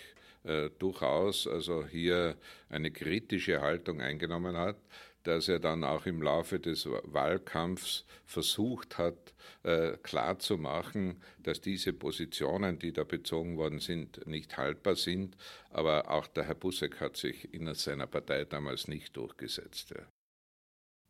äh, 0.44 0.70
durchaus 0.80 1.48
also 1.48 1.86
hier 1.86 2.36
eine 2.70 2.92
kritische 2.92 3.62
Haltung 3.62 4.02
eingenommen 4.02 4.58
hat, 4.58 4.78
dass 5.24 5.48
er 5.48 5.60
dann 5.60 5.84
auch 5.84 6.06
im 6.06 6.22
Laufe 6.22 6.60
des 6.60 6.88
Wahlkampfs 6.88 8.06
versucht 8.26 8.98
hat, 8.98 9.34
äh, 9.64 9.98
klarzumachen, 10.02 11.22
dass 11.40 11.62
diese 11.62 11.94
Positionen, 11.94 12.80
die 12.80 12.92
da 12.92 13.04
bezogen 13.04 13.58
worden 13.58 13.80
sind, 13.80 14.26
nicht 14.26 14.58
haltbar 14.58 14.96
sind. 14.96 15.38
Aber 15.70 16.10
auch 16.10 16.28
der 16.28 16.46
Herr 16.46 16.56
Busseck 16.56 17.00
hat 17.00 17.18
sich 17.18 17.54
in 17.54 17.72
seiner 17.76 18.08
Partei 18.08 18.46
damals 18.46 18.88
nicht 18.88 19.16
durchgesetzt. 19.16 19.92
Ja 19.92 20.04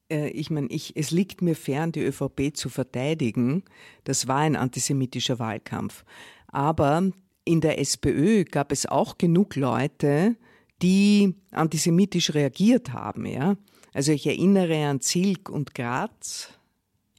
äh, 0.09 0.29
ich 0.31 0.49
meine, 0.49 0.67
ich, 0.67 0.97
es 0.97 1.11
liegt 1.11 1.41
mir 1.41 1.55
fern, 1.55 1.93
die 1.93 2.03
ÖVP 2.03 2.53
zu 2.53 2.67
verteidigen. 2.67 3.63
Das 4.03 4.27
war 4.27 4.39
ein 4.39 4.57
antisemitischer 4.57 5.39
Wahlkampf. 5.39 6.03
Aber 6.47 7.11
in 7.43 7.61
der 7.61 7.79
SPÖ 7.79 8.43
gab 8.45 8.71
es 8.71 8.85
auch 8.85 9.17
genug 9.17 9.55
Leute, 9.55 10.35
die 10.81 11.35
antisemitisch 11.51 12.33
reagiert 12.33 12.93
haben. 12.93 13.25
Ja? 13.25 13.57
Also 13.93 14.11
ich 14.11 14.25
erinnere 14.25 14.85
an 14.85 15.01
Zilk 15.01 15.49
und 15.49 15.73
Graz. 15.75 16.49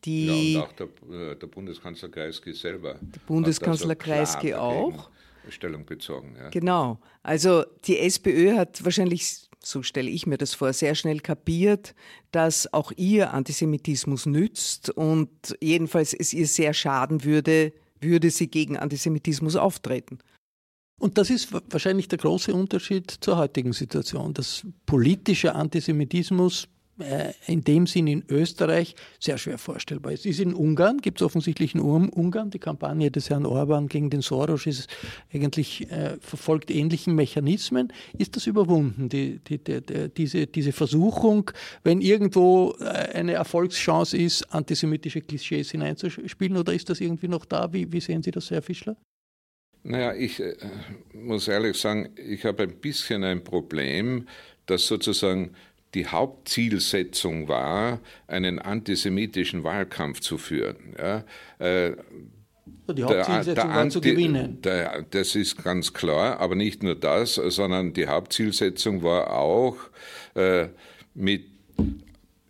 Die 0.04 0.52
ja, 0.54 0.62
und 0.62 0.66
auch 0.68 0.72
der, 0.72 0.86
äh, 1.10 1.36
der 1.36 1.46
Bundeskanzler 1.46 2.08
Kreisky 2.08 2.52
selber. 2.54 2.94
Der 3.00 3.20
Bundeskanzler 3.26 3.94
Kreisky 3.94 4.54
auch. 4.54 5.10
Stellung 5.48 5.84
bezogen. 5.84 6.36
Ja. 6.38 6.50
Genau. 6.50 7.00
Also 7.22 7.64
die 7.84 7.98
SPÖ 7.98 8.56
hat 8.56 8.84
wahrscheinlich, 8.84 9.48
so 9.60 9.82
stelle 9.82 10.10
ich 10.10 10.26
mir 10.26 10.38
das 10.38 10.54
vor, 10.54 10.72
sehr 10.72 10.94
schnell 10.94 11.20
kapiert, 11.20 11.94
dass 12.30 12.72
auch 12.72 12.92
ihr 12.96 13.32
Antisemitismus 13.32 14.26
nützt 14.26 14.90
und 14.90 15.30
jedenfalls 15.60 16.14
es 16.14 16.32
ihr 16.32 16.46
sehr 16.46 16.74
schaden 16.74 17.24
würde, 17.24 17.72
würde 18.02 18.30
sie 18.30 18.48
gegen 18.48 18.76
Antisemitismus 18.76 19.56
auftreten. 19.56 20.18
Und 21.00 21.18
das 21.18 21.30
ist 21.30 21.52
wahrscheinlich 21.52 22.08
der 22.08 22.18
große 22.18 22.54
Unterschied 22.54 23.10
zur 23.10 23.36
heutigen 23.36 23.72
Situation, 23.72 24.34
dass 24.34 24.64
politischer 24.86 25.56
Antisemitismus 25.56 26.68
in 27.46 27.62
dem 27.64 27.86
Sinn 27.86 28.06
in 28.06 28.24
Österreich 28.28 28.94
sehr 29.18 29.38
schwer 29.38 29.58
vorstellbar 29.58 30.12
ist. 30.12 30.26
Ist 30.26 30.40
in 30.40 30.54
Ungarn, 30.54 30.98
gibt 30.98 31.20
es 31.20 31.26
offensichtlich 31.26 31.74
in 31.74 31.80
Ungarn, 31.80 32.50
die 32.50 32.58
Kampagne 32.58 33.10
des 33.10 33.30
Herrn 33.30 33.46
Orban 33.46 33.88
gegen 33.88 34.10
den 34.10 34.22
Soros 34.22 34.66
ist 34.66 34.88
eigentlich 35.32 35.90
äh, 35.90 36.16
verfolgt 36.20 36.70
ähnlichen 36.70 37.14
Mechanismen. 37.14 37.92
Ist 38.16 38.36
das 38.36 38.46
überwunden, 38.46 39.08
die, 39.08 39.38
die, 39.38 39.58
die, 39.58 39.80
diese, 40.16 40.46
diese 40.46 40.72
Versuchung, 40.72 41.50
wenn 41.84 42.00
irgendwo 42.00 42.74
äh, 42.80 42.84
eine 42.84 43.32
Erfolgschance 43.32 44.16
ist, 44.16 44.42
antisemitische 44.54 45.20
Klischees 45.20 45.70
hineinzuspielen, 45.70 46.56
oder 46.56 46.72
ist 46.72 46.88
das 46.90 47.00
irgendwie 47.00 47.28
noch 47.28 47.44
da? 47.44 47.72
Wie, 47.72 47.90
wie 47.92 48.00
sehen 48.00 48.22
Sie 48.22 48.30
das, 48.30 48.50
Herr 48.50 48.62
Fischler? 48.62 48.96
Naja, 49.84 50.14
ich 50.14 50.40
äh, 50.40 50.54
muss 51.12 51.48
ehrlich 51.48 51.76
sagen, 51.76 52.10
ich 52.16 52.44
habe 52.44 52.64
ein 52.64 52.80
bisschen 52.80 53.24
ein 53.24 53.42
Problem, 53.42 54.28
dass 54.66 54.86
sozusagen 54.86 55.54
die 55.94 56.06
Hauptzielsetzung 56.06 57.48
war, 57.48 58.00
einen 58.26 58.58
antisemitischen 58.58 59.64
Wahlkampf 59.64 60.20
zu 60.20 60.38
führen. 60.38 60.94
Ja, 60.98 61.24
äh, 61.58 61.96
die 62.88 63.04
Hauptzielsetzung 63.04 63.54
der, 63.54 63.54
der 63.54 63.74
war 63.74 63.88
zu 63.90 64.00
gewinnen. 64.00 64.60
Der, 64.62 65.02
das 65.10 65.34
ist 65.34 65.62
ganz 65.62 65.92
klar, 65.92 66.40
aber 66.40 66.54
nicht 66.54 66.82
nur 66.82 66.94
das, 66.94 67.34
sondern 67.34 67.92
die 67.92 68.06
Hauptzielsetzung 68.06 69.02
war 69.02 69.32
auch 69.32 69.76
äh, 70.34 70.68
mit 71.14 71.44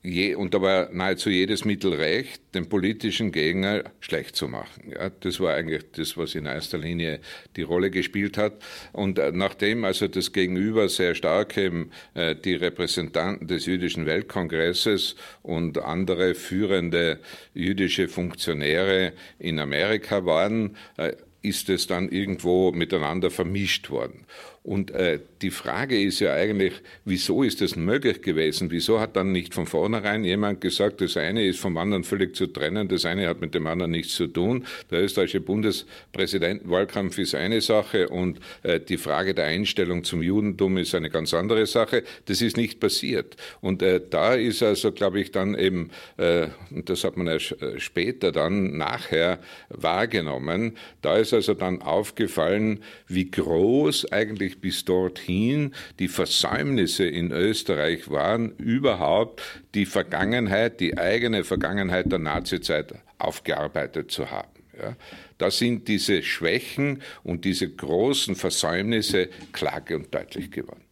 je, 0.03 0.35
und 0.35 0.55
da 0.55 0.61
war 0.61 0.89
nahezu 0.93 1.31
jedes 1.31 1.65
Mittel 1.65 1.95
recht, 1.95 2.43
den 2.55 2.69
politischen 2.69 3.33
Gegner 3.33 3.85
schlecht 4.01 4.37
zu 4.37 4.49
machen. 4.49 4.93
Ja, 4.93 5.11
das 5.11 5.41
war 5.41 5.55
eigentlich 5.55 5.85
das, 5.93 6.17
was 6.17 6.35
in 6.35 6.47
erster 6.47 6.79
Linie 6.79 7.21
die 7.57 7.63
Rolle 7.63 7.91
gespielt 7.91 8.37
hat. 8.37 8.55
Und 8.93 9.19
äh, 9.19 9.31
nachdem 9.33 9.85
also 9.85 10.09
das 10.09 10.33
Gegenüber 10.33 10.89
sehr 10.89 11.15
stark 11.15 11.57
eben 11.57 11.91
äh, 12.15 12.35
die 12.35 12.55
Repräsentanten 12.55 13.47
des 13.47 13.67
jüdischen 13.67 14.07
Weltkongresses 14.07 15.17
und 15.43 15.79
andere 15.79 16.35
führende 16.35 17.21
jüdische 17.55 18.09
Funktionäre 18.09 19.13
in 19.39 19.59
Amerika 19.59 20.25
waren, 20.25 20.77
äh, 20.97 21.13
ist 21.43 21.69
es 21.69 21.87
dann 21.87 22.09
irgendwo 22.09 22.71
miteinander 22.73 23.31
vermischt 23.31 23.91
worden. 23.91 24.27
Und 24.65 24.93
äh, 24.93 25.19
die 25.43 25.51
Frage 25.51 26.01
ist 26.01 26.21
ja 26.21 26.35
eigentlich, 26.35 26.75
wieso 27.05 27.43
ist 27.43 27.61
das 27.61 27.75
möglich 27.75 28.23
gewesen? 28.23 28.71
Wieso 28.71 29.01
hat 29.01 29.17
dann 29.17 29.33
nicht 29.33 29.55
von 29.55 29.67
vornherein 29.67 30.23
jemand 30.23 30.61
gesagt, 30.61 31.01
das 31.01 31.17
eine 31.17 31.45
ist 31.45 31.59
vom 31.59 31.77
anderen 31.77 32.05
völlig 32.05 32.37
zu 32.37 32.47
trennen, 32.47 32.87
das 32.87 33.05
eine 33.05 33.27
hat 33.27 33.41
mit 33.41 33.55
dem 33.55 33.67
anderen 33.67 33.91
nichts 33.91 34.15
zu 34.15 34.29
tun. 34.29 34.65
Der 34.93 35.03
österreichische 35.03 35.41
Bundespräsidentenwahlkampf 35.41 37.19
ist 37.19 37.35
eine 37.35 37.61
Sache 37.61 38.09
und 38.09 38.39
äh, 38.63 38.79
die 38.79 38.99
Frage 38.99 39.35
der 39.35 39.47
Einstellung 39.47 40.05
zum 40.05 40.23
Judentum 40.23 40.79
ist 40.79 40.95
eine 40.95 41.11
ganz 41.11 41.35
andere 41.35 41.67
Sache. 41.67 42.05
Das 42.27 42.41
ist 42.41 42.57
nicht 42.57 42.79
passiert. 42.79 43.35
Und 43.61 43.83
äh, 43.83 44.01
da 44.09 44.35
ist 44.35 44.63
also, 44.63 44.93
glaube 44.93 45.21
ich, 45.21 45.33
dann 45.33 45.59
eben, 45.59 45.91
äh, 46.19 46.47
und 46.71 46.89
das 46.89 47.03
hat 47.03 47.17
man 47.17 47.27
ja 47.27 47.35
äh, 47.35 47.81
später 47.81 48.31
dann 48.31 48.77
nachher 48.77 49.41
wahrgenommen, 49.71 50.77
da 51.01 51.17
ist 51.17 51.35
also 51.35 51.55
dann 51.55 51.83
aufgefallen, 51.83 52.85
wie 53.09 53.29
groß 53.29 54.13
eigentlich 54.13 54.52
eigentlich 54.53 54.61
bis 54.61 54.85
dorthin 54.85 55.75
die 55.99 56.09
Versäumnisse 56.09 57.05
in 57.05 57.33
Österreich 57.33 58.11
waren, 58.11 58.53
überhaupt 58.57 59.43
die 59.75 59.87
Vergangenheit, 59.87 60.81
die 60.81 60.99
eigene 60.99 61.45
Vergangenheit 61.45 62.11
der 62.11 62.19
Nazizeit 62.19 62.95
aufgearbeitet 63.19 64.11
zu 64.11 64.31
haben. 64.31 64.49
Ja, 64.79 64.97
da 65.39 65.51
sind 65.51 65.87
diese 65.89 66.23
Schwächen 66.23 67.03
und 67.25 67.45
diese 67.45 67.69
großen 67.69 68.37
Versäumnisse 68.37 69.29
klar 69.53 69.83
und 69.91 70.15
deutlich 70.15 70.51
geworden. 70.51 70.85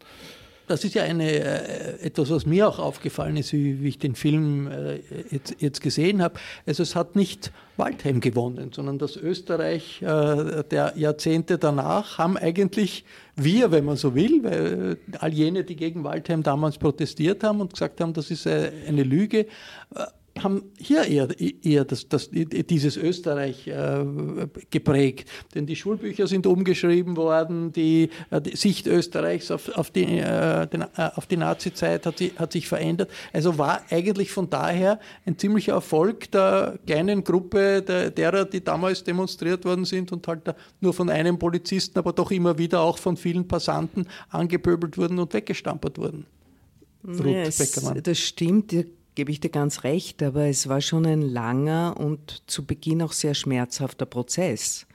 Das 0.71 0.85
ist 0.85 0.95
ja 0.95 1.03
eine, 1.03 1.29
äh, 1.29 2.07
etwas, 2.07 2.31
was 2.31 2.47
mir 2.47 2.69
auch 2.69 2.79
aufgefallen 2.79 3.37
ist, 3.37 3.53
wie, 3.53 3.83
wie 3.83 3.89
ich 3.89 3.99
den 3.99 4.15
Film 4.15 4.69
äh, 4.69 5.00
jetzt, 5.29 5.57
jetzt, 5.59 5.81
gesehen 5.81 6.23
habe. 6.23 6.39
Also 6.65 6.85
es 6.85 6.95
hat 6.95 7.17
nicht 7.17 7.50
Waldheim 7.77 8.21
gewonnen, 8.21 8.71
sondern 8.73 8.97
das 8.97 9.17
Österreich 9.17 10.00
äh, 10.00 10.62
der 10.71 10.93
Jahrzehnte 10.95 11.59
danach 11.59 12.19
haben 12.19 12.37
eigentlich 12.37 13.05
wir, 13.35 13.73
wenn 13.73 13.85
man 13.85 13.97
so 13.97 14.15
will, 14.15 14.45
weil 14.45 14.99
all 15.19 15.33
jene, 15.33 15.65
die 15.65 15.75
gegen 15.75 16.05
Waldheim 16.05 16.45
damals 16.45 16.79
protestiert 16.79 17.43
haben 17.43 17.61
und 17.61 17.73
gesagt 17.73 18.00
haben, 18.00 18.12
das 18.12 18.31
ist 18.31 18.47
eine 18.47 19.03
Lüge, 19.03 19.47
haben 20.39 20.63
hier 20.79 21.05
eher, 21.05 21.29
eher 21.41 21.85
das, 21.85 22.09
das, 22.09 22.31
dieses 22.31 22.97
Österreich 22.97 23.67
äh, 23.67 24.05
geprägt. 24.71 25.29
Denn 25.55 25.67
die 25.67 25.77
Schulbücher 25.77 26.27
sind 26.27 26.47
umgeschrieben 26.47 27.17
worden, 27.17 27.73
die, 27.73 28.11
äh, 28.31 28.41
die 28.41 28.57
Sicht 28.57 28.87
Österreichs 28.87 29.51
auf, 29.51 29.69
auf 29.77 29.91
die, 29.91 30.19
äh, 30.19 30.67
den, 30.67 30.83
äh, 30.83 31.11
auf 31.15 31.27
die 31.27 31.37
Nazi-Zeit 31.37 32.07
hat, 32.07 32.21
hat, 32.37 32.53
sich 32.53 32.69
verändert. 32.69 33.11
Also 33.33 33.59
war 33.59 33.83
eigentlich 33.91 34.31
von 34.31 34.49
daher 34.49 35.01
ein 35.27 35.37
ziemlicher 35.37 35.73
Erfolg 35.73 36.31
der 36.31 36.79
kleinen 36.87 37.25
Gruppe 37.25 37.83
der, 37.83 38.11
derer, 38.11 38.45
die 38.45 38.63
damals 38.63 39.03
demonstriert 39.03 39.65
worden 39.65 39.85
sind 39.85 40.13
und 40.13 40.27
halt 40.29 40.55
nur 40.81 40.95
von 40.95 41.11
einem 41.11 41.39
Polizisten, 41.39 41.99
aber 41.99 42.13
doch 42.13 42.31
immer 42.31 42.57
wieder 42.57 42.81
auch 42.81 42.99
von 42.99 43.17
vielen 43.17 43.47
Passanten 43.47 44.07
angepöbelt 44.31 44.97
wurden 44.97 45.19
und 45.19 45.35
weggestampert 45.35 45.99
wurden. 45.99 46.27
Ja, 47.03 47.43
es, 47.43 47.81
das 48.03 48.19
stimmt 48.19 48.75
gebe 49.21 49.33
ich 49.33 49.41
dir 49.41 49.50
ganz 49.50 49.85
recht, 49.85 50.23
aber 50.23 50.47
es 50.47 50.67
war 50.67 50.81
schon 50.81 51.05
ein 51.05 51.21
langer 51.21 51.95
und 51.99 52.43
zu 52.47 52.65
Beginn 52.65 53.03
auch 53.03 53.12
sehr 53.12 53.35
schmerzhafter 53.35 54.07
Prozess. 54.07 54.87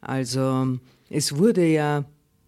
Also 0.00 0.78
es 1.10 1.36
wurde 1.36 1.66
ja 1.66 2.04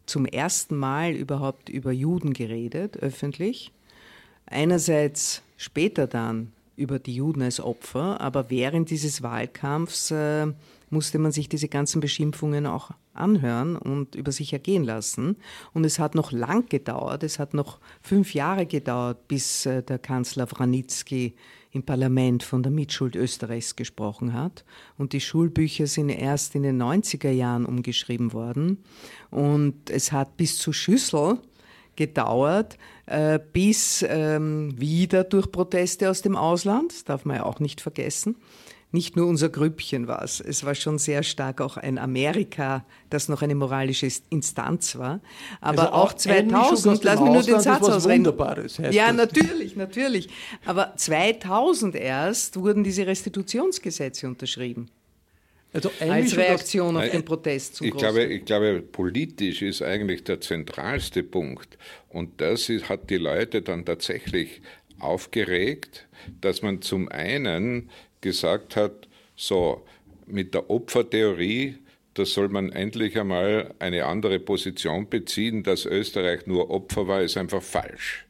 zum 0.06 0.26
ersten 0.26 0.76
Mal 0.76 1.10
überhaupt 1.10 1.70
über 1.70 1.90
Juden 1.90 2.34
geredet, 2.34 2.98
öffentlich. 2.98 3.72
Einerseits 4.46 5.42
später 5.56 6.06
dann 6.06 6.52
über 6.76 7.00
die 7.00 7.16
Juden 7.16 7.42
als 7.42 7.58
Opfer, 7.58 8.20
aber 8.20 8.48
während 8.48 8.90
dieses 8.90 9.20
Wahlkampfs 9.24 10.12
äh, 10.12 10.46
musste 10.94 11.18
man 11.18 11.32
sich 11.32 11.48
diese 11.50 11.68
ganzen 11.68 12.00
Beschimpfungen 12.00 12.66
auch 12.66 12.92
anhören 13.12 13.76
und 13.76 14.14
über 14.14 14.32
sich 14.32 14.52
ergehen 14.52 14.84
lassen. 14.84 15.36
Und 15.74 15.84
es 15.84 15.98
hat 15.98 16.14
noch 16.14 16.32
lang 16.32 16.68
gedauert, 16.68 17.22
es 17.22 17.38
hat 17.38 17.52
noch 17.52 17.78
fünf 18.00 18.32
Jahre 18.32 18.64
gedauert, 18.64 19.28
bis 19.28 19.66
äh, 19.66 19.82
der 19.82 19.98
Kanzler 19.98 20.50
Wranitzky 20.50 21.34
im 21.72 21.82
Parlament 21.82 22.44
von 22.44 22.62
der 22.62 22.70
Mitschuld 22.72 23.16
Österreichs 23.16 23.76
gesprochen 23.76 24.32
hat. 24.32 24.64
Und 24.96 25.12
die 25.12 25.20
Schulbücher 25.20 25.86
sind 25.88 26.08
erst 26.08 26.54
in 26.54 26.62
den 26.62 26.80
90er 26.80 27.30
Jahren 27.30 27.66
umgeschrieben 27.66 28.32
worden. 28.32 28.78
Und 29.30 29.90
es 29.90 30.12
hat 30.12 30.36
bis 30.36 30.56
zu 30.56 30.72
Schüssel 30.72 31.38
gedauert, 31.96 32.78
äh, 33.06 33.38
bis 33.52 34.04
ähm, 34.08 34.78
wieder 34.78 35.24
durch 35.24 35.50
Proteste 35.50 36.10
aus 36.10 36.22
dem 36.22 36.36
Ausland, 36.36 36.92
das 36.92 37.04
darf 37.04 37.24
man 37.24 37.36
ja 37.36 37.44
auch 37.44 37.60
nicht 37.60 37.80
vergessen, 37.80 38.36
nicht 38.94 39.16
nur 39.16 39.26
unser 39.26 39.48
Grüppchen 39.48 40.06
war 40.06 40.22
es. 40.22 40.40
Es 40.40 40.64
war 40.64 40.74
schon 40.74 40.98
sehr 40.98 41.24
stark 41.24 41.60
auch 41.60 41.76
ein 41.76 41.98
Amerika, 41.98 42.86
das 43.10 43.28
noch 43.28 43.42
eine 43.42 43.56
moralische 43.56 44.08
Instanz 44.30 44.96
war. 44.96 45.20
Aber 45.60 45.82
also 45.82 45.92
auch, 45.92 46.12
auch 46.12 46.14
2000, 46.14 47.02
lass 47.02 47.20
mich 47.20 47.32
nur 47.32 47.42
den 47.42 47.60
Satz 47.60 47.82
ausreden. 47.82 48.32
Ja, 48.92 49.12
natürlich, 49.12 49.74
natürlich. 49.74 50.28
Aber 50.64 50.94
2000 50.96 51.96
erst 51.96 52.56
wurden 52.56 52.84
diese 52.84 53.06
Restitutionsgesetze 53.06 54.28
unterschrieben. 54.28 54.88
Also 55.72 55.90
als 55.98 56.36
Reaktion 56.36 56.96
auf 56.96 57.10
den 57.10 57.24
Protest 57.24 57.74
zum 57.74 57.88
ich 57.88 57.94
glaube, 57.94 58.22
ich 58.22 58.44
glaube, 58.44 58.80
politisch 58.80 59.60
ist 59.60 59.82
eigentlich 59.82 60.22
der 60.22 60.40
zentralste 60.40 61.24
Punkt. 61.24 61.78
Und 62.08 62.40
das 62.40 62.68
ist, 62.68 62.88
hat 62.88 63.10
die 63.10 63.16
Leute 63.16 63.60
dann 63.60 63.84
tatsächlich 63.84 64.62
aufgeregt, 65.00 66.06
dass 66.40 66.62
man 66.62 66.80
zum 66.80 67.08
einen 67.08 67.90
gesagt 68.24 68.74
hat, 68.74 69.06
so 69.36 69.84
mit 70.26 70.54
der 70.54 70.70
Opfertheorie, 70.70 71.76
da 72.14 72.24
soll 72.24 72.48
man 72.48 72.72
endlich 72.72 73.18
einmal 73.18 73.74
eine 73.78 74.06
andere 74.06 74.38
Position 74.40 75.08
beziehen, 75.08 75.62
dass 75.62 75.84
Österreich 75.84 76.46
nur 76.46 76.70
Opfer 76.70 77.06
war, 77.06 77.20
ist 77.20 77.36
einfach 77.36 77.62
falsch. 77.62 78.24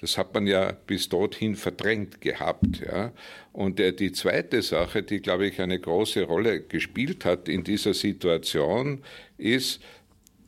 Das 0.00 0.18
hat 0.18 0.34
man 0.34 0.46
ja 0.46 0.72
bis 0.72 1.08
dorthin 1.08 1.56
verdrängt 1.56 2.20
gehabt. 2.20 2.82
Ja. 2.84 3.12
Und 3.52 3.80
äh, 3.80 3.94
die 3.94 4.12
zweite 4.12 4.60
Sache, 4.60 5.02
die, 5.02 5.20
glaube 5.20 5.46
ich, 5.46 5.60
eine 5.62 5.78
große 5.78 6.24
Rolle 6.24 6.60
gespielt 6.60 7.24
hat 7.24 7.48
in 7.48 7.64
dieser 7.64 7.94
Situation, 7.94 9.02
ist, 9.38 9.80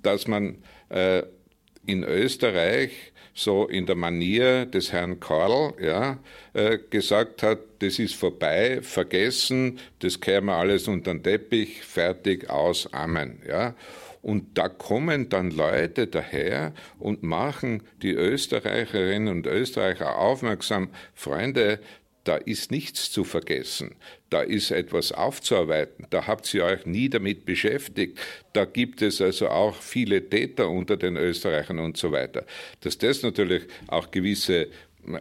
dass 0.02 0.28
man 0.28 0.58
äh, 0.90 1.22
in 1.86 2.04
Österreich 2.04 3.12
so 3.36 3.68
in 3.68 3.84
der 3.84 3.96
Manier 3.96 4.64
des 4.64 4.92
Herrn 4.92 5.20
Karl 5.20 5.74
ja, 5.78 6.18
äh, 6.54 6.78
gesagt 6.78 7.42
hat, 7.42 7.58
das 7.80 7.98
ist 7.98 8.14
vorbei, 8.14 8.80
vergessen, 8.80 9.78
das 9.98 10.18
kehren 10.18 10.46
wir 10.46 10.54
alles 10.54 10.88
unter 10.88 11.12
den 11.12 11.22
Teppich, 11.22 11.82
fertig, 11.82 12.48
aus, 12.48 12.92
Amen. 12.94 13.42
Ja. 13.46 13.74
Und 14.22 14.56
da 14.58 14.68
kommen 14.68 15.28
dann 15.28 15.50
Leute 15.50 16.06
daher 16.06 16.72
und 16.98 17.22
machen 17.22 17.82
die 18.02 18.12
Österreicherinnen 18.12 19.28
und 19.28 19.46
Österreicher 19.46 20.16
aufmerksam, 20.16 20.88
Freunde, 21.14 21.78
da 22.26 22.36
ist 22.36 22.70
nichts 22.70 23.10
zu 23.10 23.24
vergessen, 23.24 23.94
da 24.30 24.42
ist 24.42 24.70
etwas 24.70 25.12
aufzuarbeiten, 25.12 26.06
da 26.10 26.26
habt 26.26 26.52
ihr 26.54 26.64
euch 26.64 26.84
nie 26.84 27.08
damit 27.08 27.44
beschäftigt, 27.44 28.18
da 28.52 28.64
gibt 28.64 29.00
es 29.00 29.20
also 29.20 29.48
auch 29.48 29.76
viele 29.76 30.28
Täter 30.28 30.68
unter 30.68 30.96
den 30.96 31.16
Österreichern 31.16 31.78
und 31.78 31.96
so 31.96 32.10
weiter. 32.12 32.44
Dass 32.80 32.98
das 32.98 33.22
natürlich 33.22 33.62
auch 33.86 34.10
gewisse 34.10 34.68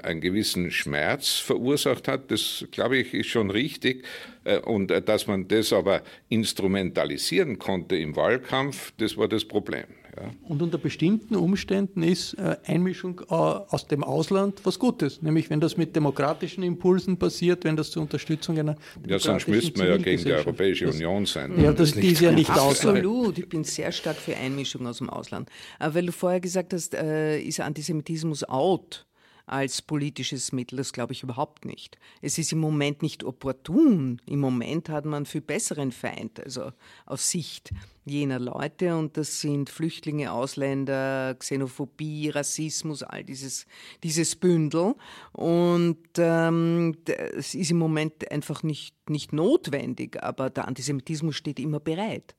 einen 0.02 0.20
gewissen 0.20 0.72
Schmerz 0.72 1.34
verursacht 1.34 2.08
hat, 2.08 2.32
das 2.32 2.66
glaube 2.72 2.98
ich 2.98 3.14
ist 3.14 3.28
schon 3.28 3.52
richtig. 3.52 4.04
Äh, 4.44 4.58
und 4.58 4.90
äh, 4.90 5.02
dass 5.02 5.28
man 5.28 5.48
das 5.48 5.72
aber 5.74 6.02
instrumentalisieren 6.30 7.60
konnte 7.60 7.96
im 7.96 8.16
Wahlkampf, 8.16 8.94
das 8.98 9.16
war 9.16 9.28
das 9.28 9.46
Problem. 9.46 9.86
Ja. 10.16 10.32
Und 10.48 10.62
unter 10.62 10.78
bestimmten 10.78 11.36
Umständen 11.36 12.04
ist 12.04 12.36
äh, 12.36 12.56
Einmischung 12.66 13.22
aus 13.28 13.88
dem 13.88 14.04
Ausland 14.04 14.62
was 14.64 14.80
Gutes, 14.80 15.22
nämlich 15.22 15.50
wenn 15.50 15.60
das 15.60 15.78
mit 15.78 15.96
demokratischen 15.96 16.64
Impulsen 16.64 17.18
passiert, 17.18 17.64
wenn 17.66 17.76
das 17.76 17.92
zur 17.92 18.04
Unterstützung 18.04 18.58
einer 18.58 18.78
Ja, 19.06 19.20
sonst 19.20 19.48
müsste 19.48 19.78
man 19.78 19.88
ja 19.88 19.98
gegen 19.98 20.24
die 20.24 20.32
Europäische 20.32 20.86
das, 20.86 20.96
Union 20.96 21.26
sein. 21.26 21.60
Ja, 21.60 21.74
das, 21.74 21.92
die 21.92 22.08
ist 22.08 22.22
ja 22.22 22.32
nicht 22.32 22.50
Absolut, 22.50 23.38
ich 23.38 23.50
bin 23.50 23.64
sehr 23.64 23.92
stark 23.92 24.16
für 24.16 24.36
Einmischung 24.36 24.88
aus 24.88 25.00
dem 25.00 25.10
Ausland. 25.10 25.50
Aber 25.80 25.96
weil 25.96 26.06
du 26.06 26.12
vorher 26.12 26.40
gesagt 26.40 26.74
hast, 26.74 26.94
ist 26.94 27.60
Antisemitismus 27.60 28.44
out? 28.44 29.06
Als 29.48 29.82
politisches 29.82 30.52
Mittel. 30.52 30.78
Das 30.78 30.94
glaube 30.94 31.14
ich 31.14 31.24
überhaupt 31.24 31.66
nicht. 31.66 31.98
Es 32.22 32.38
ist 32.38 32.52
im 32.52 32.60
Moment 32.60 33.02
nicht 33.02 33.24
opportun. 33.24 34.22
Im 34.26 34.40
Moment 34.40 34.90
hat 34.90 35.06
man 35.06 35.26
viel 35.26 35.42
besseren 35.42 35.92
Feind, 35.92 36.40
also 36.40 36.72
aus 37.06 37.30
Sicht 37.30 37.72
jener 38.06 38.40
Leute. 38.40 38.96
Und 38.96 39.18
das 39.18 39.42
sind 39.42 39.70
Flüchtlinge, 39.70 40.32
Ausländer, 40.32 41.36
Xenophobie, 41.36 42.30
Rassismus, 42.30 43.04
all 43.04 43.24
dieses, 43.24 43.66
dieses 44.04 44.36
Bündel. 44.36 44.96
Und 45.32 45.98
ähm, 46.18 46.98
es 47.36 47.56
ist 47.56 47.72
im 47.72 47.78
Moment 47.78 48.32
einfach 48.32 48.64
nicht, 48.64 48.96
nicht 49.10 49.34
notwendig, 49.34 50.22
aber 50.22 50.50
der 50.50 50.68
Antisemitismus 50.68 51.36
steht 51.36 51.60
immer 51.60 51.80
bereit. 51.80 52.36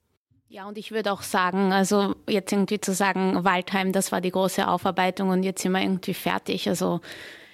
Ja, 0.49 0.69
und 0.69 0.79
ich 0.79 0.93
würde 0.93 1.13
auch 1.13 1.23
sagen, 1.23 1.73
also 1.73 2.15
jetzt 2.29 2.53
irgendwie 2.53 2.81
zu 2.81 2.95
sagen, 2.95 3.45
Waldheim, 3.45 3.93
das 3.93 4.13
war 4.13 4.21
die 4.21 4.31
große 4.31 4.69
Aufarbeitung 4.69 5.31
und 5.31 5.43
jetzt 5.43 5.63
sind 5.63 5.73
wir 5.73 5.83
irgendwie 5.83 6.15
fertig. 6.15 6.69
Also 6.69 7.01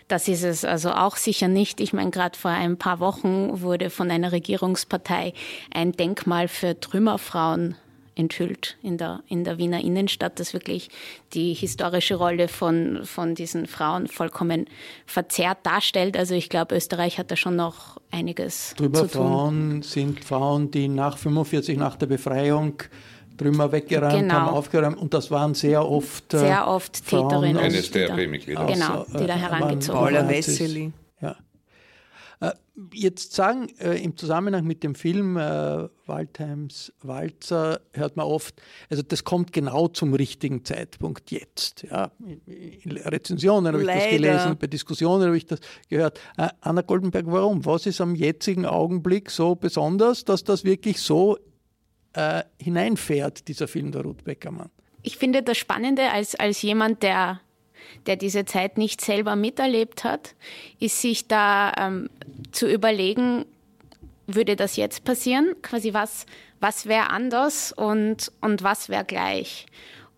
das 0.09 0.29
ist 0.29 0.43
es 0.43 0.65
also 0.65 0.91
auch 0.91 1.17
sicher 1.17 1.49
nicht. 1.49 1.81
Ich 1.81 1.95
meine, 1.95 2.11
gerade 2.11 2.39
vor 2.39 2.51
ein 2.51 2.77
paar 2.77 3.01
Wochen 3.01 3.63
wurde 3.63 3.89
von 3.89 4.11
einer 4.11 4.31
Regierungspartei 4.33 5.33
ein 5.73 5.93
Denkmal 5.93 6.49
für 6.49 6.79
Trümmerfrauen 6.79 7.77
enthüllt 8.15 8.77
in 8.83 8.99
der, 8.99 9.23
in 9.29 9.45
der 9.45 9.59
Wiener 9.59 9.81
Innenstadt, 9.81 10.39
das 10.39 10.53
wirklich 10.53 10.91
die 11.33 11.55
historische 11.55 12.17
Rolle 12.17 12.49
von, 12.49 13.01
von 13.05 13.35
diesen 13.35 13.67
Frauen 13.67 14.07
vollkommen 14.07 14.67
verzerrt 15.07 15.59
darstellt. 15.65 16.17
Also 16.17 16.35
ich 16.35 16.49
glaube, 16.49 16.77
Österreich 16.77 17.19
hat 17.19 17.31
da 17.31 17.37
schon 17.37 17.57
noch 17.57 18.01
einiges 18.11 18.75
Drüber 18.77 19.09
zu 19.09 19.19
tun. 19.19 19.27
Frauen 19.27 19.83
sind 19.83 20.25
Frauen, 20.25 20.71
die 20.71 20.89
nach 20.89 21.17
45, 21.17 21.79
nach 21.79 21.97
der 21.97 22.07
Befreiung 22.07 22.75
Trümmer 23.39 23.73
weggeräumt 23.73 24.13
genau. 24.13 24.35
haben, 24.35 24.49
aufgeräumt 24.55 24.99
und 24.99 25.15
das 25.15 25.31
waren 25.31 25.55
sehr 25.55 25.89
oft 25.89 26.35
äh, 26.35 26.39
sehr 26.39 26.67
oft 26.69 27.07
Täterinnen. 27.07 27.57
Eines 27.57 27.91
der 27.91 28.15
Mitglieder. 28.15 28.67
Genau, 28.67 29.07
die 29.09 29.27
da 29.27 29.35
herangezogen 29.35 30.01
wurden. 30.01 30.15
Paula 30.15 30.29
Wessely. 30.29 30.93
Äh, 32.43 32.55
jetzt 32.93 33.35
sagen, 33.35 33.69
äh, 33.79 34.03
im 34.03 34.17
Zusammenhang 34.17 34.65
mit 34.65 34.83
dem 34.83 34.97
Film 34.97 35.37
äh, 35.37 35.89
Waldheims 36.07 36.93
Walzer 37.01 37.81
hört 37.93 38.17
man 38.17 38.27
oft, 38.27 38.61
also 38.91 39.03
das 39.05 39.23
kommt 39.23 39.53
genau 39.53 39.87
zum 39.87 40.13
richtigen 40.13 40.65
Zeitpunkt 40.65 41.31
jetzt. 41.31 41.85
Ja, 41.89 42.11
in 42.19 42.97
Rezensionen 42.97 43.73
habe 43.73 43.83
ich 43.83 43.89
das 43.89 44.11
gelesen, 44.11 44.57
bei 44.59 44.67
Diskussionen 44.67 45.27
habe 45.27 45.37
ich 45.37 45.47
das 45.47 45.61
gehört. 45.89 46.19
Äh, 46.37 46.49
Anna 46.61 46.83
Goldenberg, 46.83 47.27
warum? 47.29 47.65
Was 47.65 47.87
ist 47.87 48.01
am 48.01 48.17
jetzigen 48.17 48.67
Augenblick 48.67 49.31
so 49.31 49.55
besonders, 49.55 50.25
dass 50.25 50.43
das 50.43 50.65
wirklich 50.65 51.01
so 51.01 51.39
äh, 52.15 52.43
hineinfährt, 52.59 53.47
dieser 53.47 53.69
Film 53.69 53.93
der 53.93 54.03
Ruth 54.03 54.25
Beckermann? 54.25 54.71
Ich 55.05 55.17
finde 55.17 55.45
das 55.45 55.59
Spannende 55.59 56.11
als, 56.11 56.35
als 56.35 56.61
jemand, 56.63 57.05
der 57.05 57.41
der 58.07 58.17
diese 58.17 58.45
Zeit 58.45 58.79
nicht 58.79 59.01
selber 59.01 59.37
miterlebt 59.37 60.05
hat, 60.05 60.35
ist 60.81 61.01
sich 61.01 61.29
da 61.29 61.73
ähm, 61.79 62.11
zu 62.53 62.67
überlegen, 62.67 63.45
würde 64.27 64.57
das 64.57 64.77
jetzt 64.77 65.05
passieren? 65.05 65.55
Quasi 65.63 65.95
was, 65.95 66.27
was 66.61 66.87
wäre 66.87 67.11
anders 67.11 67.73
und, 67.73 68.33
und 68.41 68.63
was 68.63 68.89
wäre 68.89 69.05
gleich? 69.05 69.67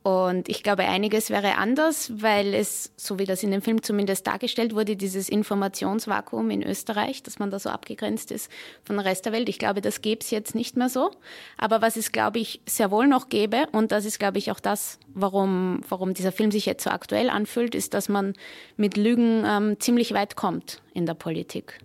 Und 0.05 0.51
ich 0.51 0.63
glaube, 0.63 0.85
einiges 0.85 1.31
wäre 1.31 1.57
anders, 1.57 2.13
weil 2.17 2.53
es, 2.53 2.93
so 2.95 3.19
wie 3.19 3.25
das 3.25 3.43
in 3.43 3.51
dem 3.51 3.63
Film 3.63 3.83
zumindest 3.83 4.27
dargestellt 4.27 4.75
wurde, 4.75 4.97
dieses 4.97 5.31
Informationsvakuum 5.31 6.51
in 6.51 6.63
Österreich, 6.63 7.23
dass 7.23 7.39
man 7.39 7.51
da 7.51 7.59
so 7.59 7.71
abgegrenzt 7.71 8.31
ist 8.31 8.51
von 8.85 8.97
der 8.97 9.07
Rest 9.07 9.25
der 9.25 9.33
Welt. 9.33 9.49
Ich 9.49 9.59
glaube, 9.59 9.81
das 9.81 10.03
gäbe 10.03 10.21
es 10.21 10.31
jetzt 10.31 10.55
nicht 10.55 10.77
mehr 10.77 10.91
so. 10.91 11.11
Aber 11.57 11.81
was 11.81 11.97
es, 11.97 12.13
glaube 12.13 12.39
ich, 12.39 12.61
sehr 12.67 12.91
wohl 12.91 13.07
noch 13.07 13.31
gäbe, 13.31 13.67
und 13.73 13.93
das 13.93 14.05
ist, 14.05 14.19
glaube 14.19 14.37
ich, 14.37 14.51
auch 14.51 14.61
das, 14.61 14.99
warum, 15.15 15.81
warum 15.89 16.13
dieser 16.13 16.33
Film 16.33 16.51
sich 16.51 16.67
jetzt 16.67 16.85
so 16.85 16.91
aktuell 16.91 17.31
anfühlt, 17.31 17.75
ist, 17.75 17.95
dass 17.95 18.11
man 18.11 18.35
mit 18.77 18.99
Lügen 18.99 19.43
ähm, 19.47 19.81
ziemlich 19.81 20.13
weit 20.13 20.37
kommt 20.37 20.83
in 20.93 21.07
der 21.07 21.15
Politik. 21.15 21.81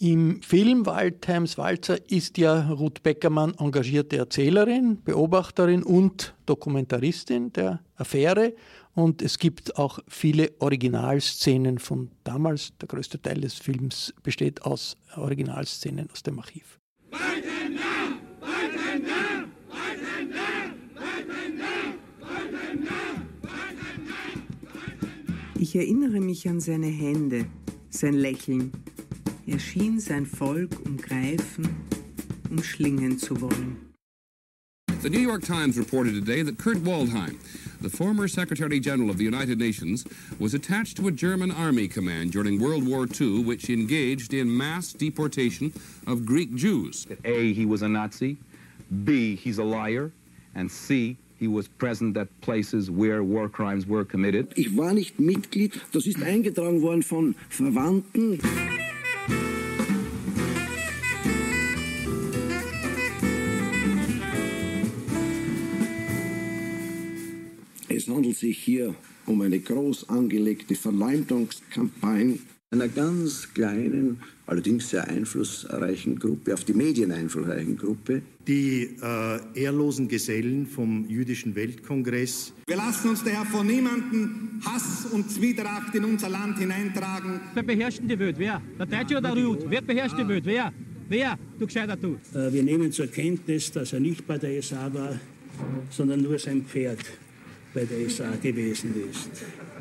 Im 0.00 0.42
Film 0.42 0.86
Waldheims 0.86 1.58
Walzer 1.58 1.98
ist 2.08 2.38
ja 2.38 2.70
Ruth 2.70 3.02
Beckermann 3.02 3.54
engagierte 3.58 4.16
Erzählerin, 4.16 5.02
Beobachterin 5.02 5.82
und 5.82 6.36
Dokumentaristin 6.46 7.52
der 7.52 7.80
Affäre. 7.96 8.54
Und 8.94 9.22
es 9.22 9.40
gibt 9.40 9.76
auch 9.76 9.98
viele 10.06 10.52
Originalszenen 10.60 11.80
von 11.80 12.12
damals. 12.22 12.72
Der 12.80 12.86
größte 12.86 13.20
Teil 13.20 13.40
des 13.40 13.54
Films 13.54 14.14
besteht 14.22 14.62
aus 14.62 14.96
Originalszenen 15.16 16.08
aus 16.12 16.22
dem 16.22 16.38
Archiv. 16.38 16.78
Ich 25.58 25.74
erinnere 25.74 26.20
mich 26.20 26.48
an 26.48 26.60
seine 26.60 26.86
Hände, 26.86 27.46
sein 27.90 28.14
Lächeln, 28.14 28.70
er 29.50 29.58
schien 29.58 29.98
sein 29.98 30.26
Volk 30.26 30.70
umgreifen, 30.84 31.68
umschlingen 32.50 33.18
zu 33.18 33.40
wollen. 33.40 33.88
The 35.00 35.10
New 35.10 35.20
York 35.20 35.44
Times 35.44 35.78
reported 35.78 36.14
today 36.14 36.42
that 36.42 36.58
Kurt 36.58 36.78
Waldheim, 36.78 37.38
the 37.80 37.88
former 37.88 38.26
Secretary 38.26 38.80
General 38.80 39.10
of 39.10 39.16
the 39.16 39.24
United 39.24 39.58
Nations, 39.58 40.04
was 40.40 40.54
attached 40.54 40.96
to 40.96 41.06
a 41.06 41.12
German 41.12 41.52
army 41.52 41.86
command 41.86 42.32
during 42.32 42.60
World 42.60 42.84
War 42.84 43.06
II, 43.06 43.44
which 43.44 43.70
engaged 43.70 44.34
in 44.34 44.54
mass 44.54 44.92
deportation 44.92 45.72
of 46.06 46.26
Greek 46.26 46.54
Jews. 46.56 47.06
A, 47.24 47.52
he 47.52 47.64
was 47.64 47.82
a 47.82 47.88
Nazi. 47.88 48.38
B, 49.04 49.36
he's 49.36 49.58
a 49.58 49.64
liar. 49.64 50.10
And 50.56 50.68
C, 50.68 51.16
he 51.38 51.46
was 51.46 51.68
present 51.68 52.16
at 52.16 52.28
places 52.40 52.90
where 52.90 53.22
war 53.22 53.48
crimes 53.48 53.86
were 53.86 54.04
committed. 54.04 54.52
Ich 54.56 54.76
war 54.76 54.92
nicht 54.92 55.20
Mitglied, 55.20 55.80
das 55.92 56.06
ist 56.06 56.20
eingetragen 56.22 56.82
worden 56.82 57.04
von 57.04 57.36
Verwandten. 57.48 58.40
Es 67.88 68.06
handelt 68.06 68.36
sich 68.36 68.58
hier 68.58 68.94
um 69.26 69.40
eine 69.40 69.58
groß 69.58 70.08
angelegte 70.08 70.74
Verleumdungskampagne 70.74 72.38
einer 72.70 72.88
ganz 72.88 73.48
kleinen, 73.54 74.20
allerdings 74.46 74.90
sehr 74.90 75.08
einflussreichen 75.08 76.18
Gruppe, 76.18 76.54
auf 76.54 76.64
die 76.64 76.74
Medien 76.74 77.12
einflussreichen 77.12 77.76
Gruppe. 77.76 78.22
Die 78.48 78.96
äh, 79.02 79.60
ehrlosen 79.62 80.08
Gesellen 80.08 80.66
vom 80.66 81.04
Jüdischen 81.06 81.54
Weltkongress. 81.54 82.54
Wir 82.66 82.76
lassen 82.76 83.10
uns 83.10 83.22
daher 83.22 83.44
von 83.44 83.66
niemandem 83.66 84.58
Hass 84.64 85.04
und 85.12 85.30
Zwietracht 85.30 85.94
in 85.94 86.04
unser 86.06 86.30
Land 86.30 86.58
hineintragen. 86.58 87.40
Wer 87.52 87.62
beherrscht 87.62 88.00
die 88.02 88.18
Welt? 88.18 88.36
Wer? 88.38 88.62
Der 88.78 88.86
Deutsche 88.86 89.18
oder 89.18 89.34
der 89.34 89.42
Jud? 89.42 89.66
Wer 89.68 89.82
beherrscht 89.82 90.18
die 90.18 90.26
Welt? 90.26 90.46
Wer? 90.46 90.72
Wer? 91.10 91.38
Du 91.58 91.66
gescheiter 91.66 91.94
du. 91.94 92.18
Äh, 92.32 92.50
wir 92.50 92.62
nehmen 92.62 92.90
zur 92.90 93.08
Kenntnis, 93.08 93.70
dass 93.70 93.92
er 93.92 94.00
nicht 94.00 94.26
bei 94.26 94.38
der 94.38 94.62
SA 94.62 94.92
war, 94.94 95.20
sondern 95.90 96.22
nur 96.22 96.38
sein 96.38 96.64
Pferd 96.64 97.00
bei 97.74 97.84
der 97.84 98.08
SA 98.08 98.30
gewesen 98.42 98.94
ist. 99.10 99.30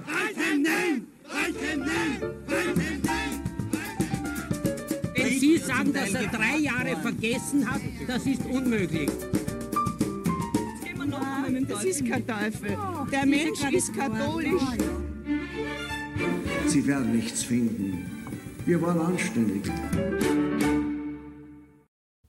Reichen 0.05 0.61
nein! 0.61 1.07
Reichen 1.23 1.79
nein! 1.79 2.31
Reichen 2.47 3.01
nein! 3.01 3.46
Sie 5.57 5.65
sagen, 5.65 5.91
dass 5.91 6.13
er 6.13 6.27
drei 6.27 6.57
Jahre 6.59 6.95
vergessen 7.01 7.69
hat, 7.69 7.81
das 8.07 8.25
ist 8.27 8.45
unmöglich. 8.45 9.09
Das 11.67 11.83
ist 11.83 12.05
kein 12.05 12.27
Teufel. 12.27 12.77
Der 13.11 13.25
Mensch 13.25 13.63
ist 13.71 13.93
katholisch. 13.95 14.61
Sie 16.67 16.85
werden 16.85 17.15
nichts 17.15 17.43
finden. 17.43 18.05
Wir 18.65 18.81
waren 18.81 18.99
anständig. 18.99 19.63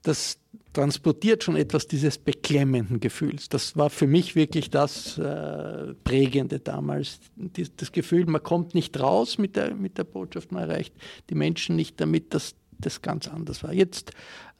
Das 0.01 0.39
transportiert 0.73 1.43
schon 1.43 1.55
etwas 1.55 1.87
dieses 1.87 2.17
beklemmenden 2.17 2.99
Gefühls. 2.99 3.49
Das 3.49 3.75
war 3.77 3.89
für 3.89 4.07
mich 4.07 4.35
wirklich 4.35 4.69
das 4.69 5.17
äh, 5.17 5.93
Prägende 6.03 6.59
damals. 6.59 7.19
Die, 7.35 7.67
das 7.75 7.91
Gefühl, 7.91 8.25
man 8.25 8.41
kommt 8.41 8.73
nicht 8.73 8.99
raus 8.99 9.37
mit 9.37 9.55
der, 9.55 9.75
mit 9.75 9.97
der 9.97 10.03
Botschaft, 10.05 10.51
man 10.51 10.69
erreicht 10.69 10.93
die 11.29 11.35
Menschen 11.35 11.75
nicht 11.75 11.99
damit, 11.99 12.33
dass 12.33 12.55
das 12.79 13.01
ganz 13.01 13.27
anders 13.27 13.63
war. 13.63 13.73
Jetzt 13.73 14.11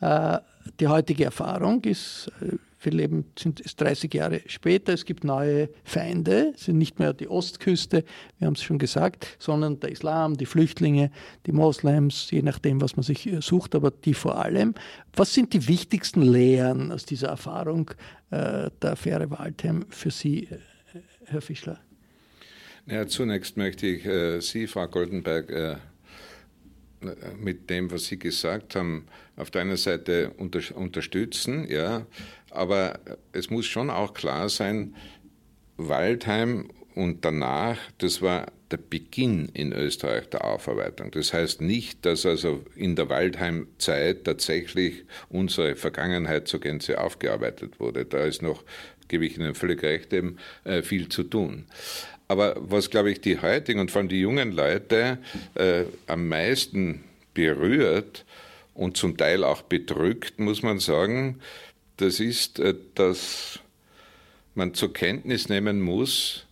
äh, 0.02 0.38
die 0.80 0.88
heutige 0.88 1.26
Erfahrung 1.26 1.84
ist, 1.84 2.32
äh, 2.42 2.58
wir 2.82 2.92
leben 2.94 3.26
sind, 3.38 3.60
ist 3.60 3.82
30 3.82 4.14
Jahre 4.14 4.42
später, 4.48 4.94
es 4.94 5.04
gibt 5.04 5.24
neue 5.24 5.70
Feinde, 5.84 6.54
es 6.56 6.66
sind 6.66 6.78
nicht 6.78 7.00
mehr 7.00 7.14
die 7.14 7.28
Ostküste, 7.28 8.06
wir 8.38 8.46
haben 8.46 8.54
es 8.54 8.64
schon 8.64 8.80
gesagt, 8.80 9.36
sondern 9.38 9.80
der 9.82 9.92
Islam, 9.92 10.38
die 10.38 10.46
Flüchtlinge, 10.46 11.12
die 11.46 11.52
Moslems, 11.52 12.32
je 12.32 12.42
nachdem, 12.42 12.80
was 12.82 12.96
man 12.96 13.04
sich 13.04 13.28
äh, 13.28 13.42
sucht, 13.42 13.76
aber 13.76 13.92
die 13.92 14.14
vor 14.14 14.38
allem. 14.44 14.76
Was 15.14 15.34
sind 15.34 15.54
die 15.54 15.68
wichtigsten 15.68 16.22
Lehren 16.22 16.92
aus 16.92 17.06
dieser 17.06 17.30
Erfahrung 17.30 17.92
äh, 18.32 18.70
der 18.82 18.92
Affäre 18.92 19.30
Waldheim 19.32 19.86
für 19.90 20.12
Sie, 20.12 20.46
äh, 20.46 20.58
Herr 21.26 21.42
Fischler? 21.42 21.80
Ja, 22.86 23.06
zunächst 23.08 23.58
möchte 23.58 23.86
ich 23.88 24.06
äh, 24.06 24.40
Sie, 24.40 24.66
Frau 24.66 24.88
Goldenberg, 24.88 25.50
äh, 25.52 25.76
mit 27.40 27.70
dem, 27.70 27.92
was 27.92 28.06
Sie 28.06 28.20
gesagt 28.20 28.76
haben, 28.76 29.08
auf 29.36 29.52
der 29.52 29.62
einen 29.62 29.78
Seite 29.78 30.32
unter, 30.38 30.60
unterstützen, 30.76 31.70
ja, 31.70 32.06
aber 32.52 33.00
es 33.32 33.50
muss 33.50 33.66
schon 33.66 33.90
auch 33.90 34.14
klar 34.14 34.50
sein, 34.50 34.96
Waldheim 35.78 36.70
und 36.96 37.24
danach, 37.24 37.78
das 38.00 38.22
war 38.22 38.52
der 38.72 38.78
Beginn 38.78 39.50
in 39.54 39.72
Österreich 39.74 40.30
der 40.30 40.46
Aufarbeitung. 40.46 41.12
Das 41.12 41.34
heißt 41.34 41.62
nicht, 41.62 42.06
dass 42.06 42.26
also 42.26 42.64
in 42.76 42.96
der 42.96 43.10
Waldheim-Zeit 43.10 44.26
tatsächlich 44.26 45.06
unsere 45.30 45.76
Vergangenheit 45.76 46.48
zur 46.48 46.60
Gänze 46.60 47.02
aufgearbeitet 47.02 47.80
wurde. 47.80 48.06
Da 48.06 48.20
ist 48.26 48.42
noch, 48.42 48.64
gebe 49.08 49.26
ich 49.26 49.38
Ihnen 49.38 49.56
völlig 49.56 49.82
recht, 49.82 50.14
eben 50.14 50.38
äh, 50.66 50.82
viel 50.82 51.10
zu 51.10 51.24
tun. 51.24 51.66
Aber 52.30 52.56
was, 52.60 52.92
glaube 52.92 53.12
ich, 53.12 53.22
die 53.22 53.42
heutigen 53.42 53.80
und 53.80 53.90
vor 53.90 54.02
allem 54.02 54.08
die 54.08 54.22
jungen 54.22 54.52
Leute 54.52 55.18
äh, 55.56 55.86
am 56.06 56.28
meisten 56.28 57.04
berührt 57.34 58.24
und 58.76 58.98
zum 58.98 59.18
Teil 59.18 59.44
auch 59.44 59.64
bedrückt, 59.64 60.40
muss 60.40 60.62
man 60.62 60.80
sagen, 60.80 61.40
das 61.98 62.20
ist, 62.20 62.60
äh, 62.60 62.76
dass 62.94 63.60
man 64.54 64.76
zur 64.76 64.94
Kenntnis 64.94 65.50
nehmen 65.50 65.82
muss, 65.82 66.46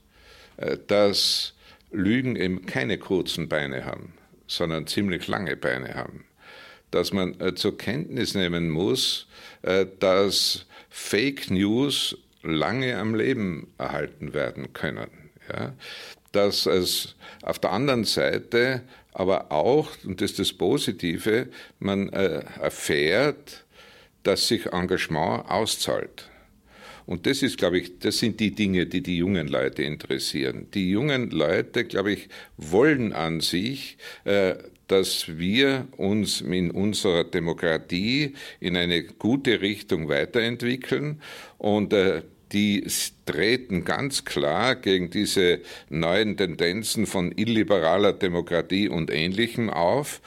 äh, 0.57 0.77
dass 0.87 1.53
Lügen 1.91 2.35
eben 2.35 2.65
keine 2.65 2.97
kurzen 2.97 3.47
Beine 3.47 3.85
haben, 3.85 4.13
sondern 4.47 4.87
ziemlich 4.87 5.27
lange 5.27 5.55
Beine 5.55 5.93
haben. 5.93 6.25
Dass 6.89 7.13
man 7.13 7.39
äh, 7.39 7.53
zur 7.53 7.77
Kenntnis 7.77 8.33
nehmen 8.33 8.69
muss, 8.69 9.27
dass 9.99 10.65
Fake 10.89 11.49
News 11.49 12.15
lange 12.43 12.97
am 12.97 13.15
Leben 13.15 13.73
erhalten 13.77 14.33
werden 14.33 14.71
können. 14.71 15.09
Ja? 15.51 15.73
Dass 16.31 16.65
es 16.65 17.15
auf 17.41 17.59
der 17.59 17.71
anderen 17.71 18.03
Seite 18.03 18.83
aber 19.13 19.51
auch, 19.51 19.89
und 20.05 20.21
das 20.21 20.31
ist 20.31 20.39
das 20.39 20.53
Positive, 20.53 21.47
man 21.79 22.09
äh, 22.09 22.43
erfährt, 22.61 23.65
dass 24.23 24.47
sich 24.47 24.67
Engagement 24.67 25.49
auszahlt. 25.49 26.29
Und 27.07 27.25
das 27.25 27.41
ist, 27.41 27.57
glaube 27.57 27.79
ich, 27.79 27.99
das 27.99 28.19
sind 28.19 28.39
die 28.39 28.51
Dinge, 28.51 28.85
die 28.85 29.01
die 29.01 29.17
jungen 29.17 29.47
Leute 29.47 29.81
interessieren. 29.81 30.67
Die 30.73 30.91
jungen 30.91 31.31
Leute, 31.31 31.85
glaube 31.85 32.11
ich, 32.11 32.27
wollen 32.57 33.13
an 33.13 33.39
sich, 33.39 33.97
äh, 34.25 34.55
dass 34.87 35.37
wir 35.37 35.87
uns 35.97 36.41
in 36.41 36.69
unserer 36.69 37.23
Demokratie 37.23 38.35
in 38.59 38.75
eine 38.75 39.03
gute 39.03 39.61
Richtung 39.61 40.09
weiterentwickeln 40.09 41.21
und 41.57 41.93
äh, 41.93 42.23
die 42.51 42.85
treten 43.25 43.83
ganz 43.83 44.25
klar 44.25 44.75
gegen 44.75 45.09
diese 45.09 45.61
neuen 45.89 46.37
Tendenzen 46.37 47.05
von 47.05 47.31
illiberaler 47.35 48.13
Demokratie 48.13 48.89
und 48.89 49.11
Ähnlichem 49.11 49.69
auf. 49.69 50.21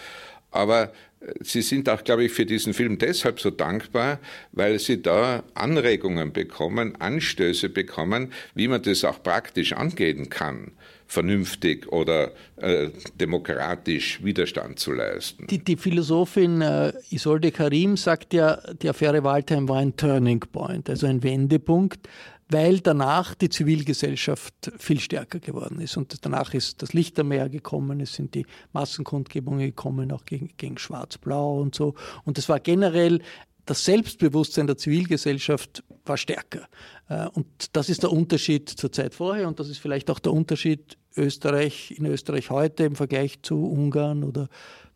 Aber 0.51 0.93
äh, 1.21 1.33
Sie 1.43 1.63
sind 1.63 1.89
auch, 1.89 2.05
glaube 2.05 2.25
ich, 2.25 2.33
für 2.33 2.47
diesen 2.47 2.75
Film 2.75 2.99
deshalb 2.99 3.41
so 3.41 3.51
dankbar, 3.51 4.19
weil 4.53 4.79
Sie 4.79 5.01
da 5.01 5.45
Anregungen 5.55 6.33
bekommen, 6.33 7.01
Anstöße 7.01 7.69
bekommen, 7.69 8.33
wie 8.55 8.69
man 8.69 8.83
das 8.83 9.05
auch 9.05 9.23
praktisch 9.23 9.73
angehen 9.73 10.29
kann 10.29 10.73
vernünftig 11.11 11.91
oder 11.91 12.31
äh, 12.57 12.91
demokratisch 13.17 14.23
Widerstand 14.23 14.79
zu 14.79 14.93
leisten. 14.93 15.49
Die, 15.49 15.59
die 15.59 15.77
Philosophin 15.77 16.63
äh, 16.63 16.93
Isolde 17.11 17.51
Karim 17.51 17.97
sagt 17.97 18.33
ja, 18.33 18.61
die 18.81 18.89
Affäre 18.89 19.25
Waldheim 19.25 19.69
war 19.69 19.79
ein 19.79 19.97
Turning 19.97 20.39
Point, 20.39 20.89
also 20.89 21.09
ein 21.09 21.25
Wendepunkt, 21.25 22.09
weil 22.49 22.79
danach 22.79 23.35
die 23.35 23.49
Zivilgesellschaft 23.49 24.73
viel 24.79 25.01
stärker 25.01 25.41
geworden 25.41 25.81
ist. 25.81 25.97
Und 25.97 26.25
danach 26.25 26.55
ist 26.55 26.81
das 26.81 26.93
Lichtermeer 26.93 27.49
gekommen, 27.49 28.01
es 28.01 28.15
sind 28.15 28.37
die 28.37 28.47
Massenkundgebungen 28.73 29.67
gekommen, 29.67 30.13
auch 30.13 30.25
gegen, 30.25 30.51
gegen 30.59 30.79
Schwarz-Blau 30.79 31.61
und 31.61 31.75
so. 31.75 31.95
Und 32.25 32.39
es 32.39 32.49
war 32.49 32.61
generell 32.61 33.21
das 33.67 33.85
Selbstbewusstsein 33.85 34.67
der 34.67 34.77
Zivilgesellschaft 34.77 35.83
war 36.05 36.17
stärker. 36.17 36.69
Äh, 37.09 37.29
und 37.29 37.47
das 37.77 37.89
ist 37.89 38.03
der 38.03 38.13
Unterschied 38.13 38.69
zur 38.69 38.93
Zeit 38.93 39.15
vorher 39.15 39.49
und 39.49 39.61
das 39.61 39.69
ist 39.69 39.79
vielleicht 39.79 40.11
auch 40.11 40.19
der 40.19 40.33
Unterschied 40.33 40.97
Österreich 41.17 41.93
in 41.97 42.07
Österreich 42.07 42.51
heute 42.51 42.85
im 42.85 42.95
Vergleich 42.95 43.43
zu 43.43 43.65
Ungarn 43.65 44.23
oder 44.23 44.49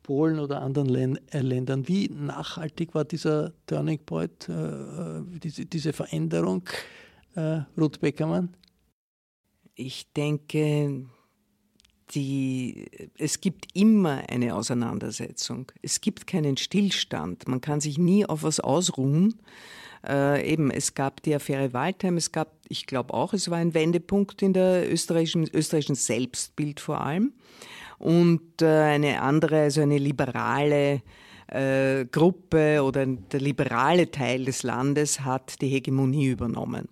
Polen 0.02 0.38
oder 0.38 0.62
anderen 0.62 1.18
äh, 1.28 1.40
Ländern. 1.40 1.88
Wie 1.88 2.08
nachhaltig 2.08 2.94
war 2.94 3.04
dieser 3.04 3.52
Turning 3.66 4.00
Point, 4.04 4.48
äh, 4.48 5.22
diese, 5.42 5.66
diese 5.66 5.92
Veränderung, 5.92 6.68
Ruth 7.76 7.98
Beckermann? 7.98 8.56
Ich 9.74 10.12
denke, 10.12 11.06
die, 12.10 12.86
es 13.18 13.40
gibt 13.40 13.66
immer 13.74 14.22
eine 14.28 14.54
Auseinandersetzung. 14.54 15.72
Es 15.82 16.00
gibt 16.00 16.26
keinen 16.26 16.56
Stillstand. 16.56 17.48
Man 17.48 17.60
kann 17.60 17.80
sich 17.80 17.98
nie 17.98 18.26
auf 18.26 18.42
was 18.42 18.60
ausruhen. 18.60 19.34
Äh, 20.06 20.52
eben, 20.52 20.70
es 20.70 20.94
gab 20.94 21.22
die 21.22 21.34
Affäre 21.34 21.72
Waldheim, 21.72 22.16
es 22.16 22.30
gab, 22.30 22.52
ich 22.68 22.86
glaube 22.86 23.14
auch, 23.14 23.32
es 23.32 23.50
war 23.50 23.58
ein 23.58 23.72
Wendepunkt 23.72 24.42
in 24.42 24.52
der 24.52 24.90
österreichischen, 24.92 25.48
österreichischen 25.52 25.94
Selbstbild 25.94 26.80
vor 26.80 27.00
allem. 27.00 27.32
Und 27.98 28.60
äh, 28.60 28.66
eine 28.66 29.22
andere, 29.22 29.62
also 29.62 29.80
eine 29.80 29.98
liberale 29.98 31.00
äh, 31.46 32.04
Gruppe 32.06 32.82
oder 32.82 33.06
der 33.06 33.40
liberale 33.40 34.10
Teil 34.10 34.44
des 34.44 34.62
Landes 34.62 35.20
hat 35.20 35.60
die 35.62 35.68
Hegemonie 35.68 36.26
übernommen. 36.26 36.88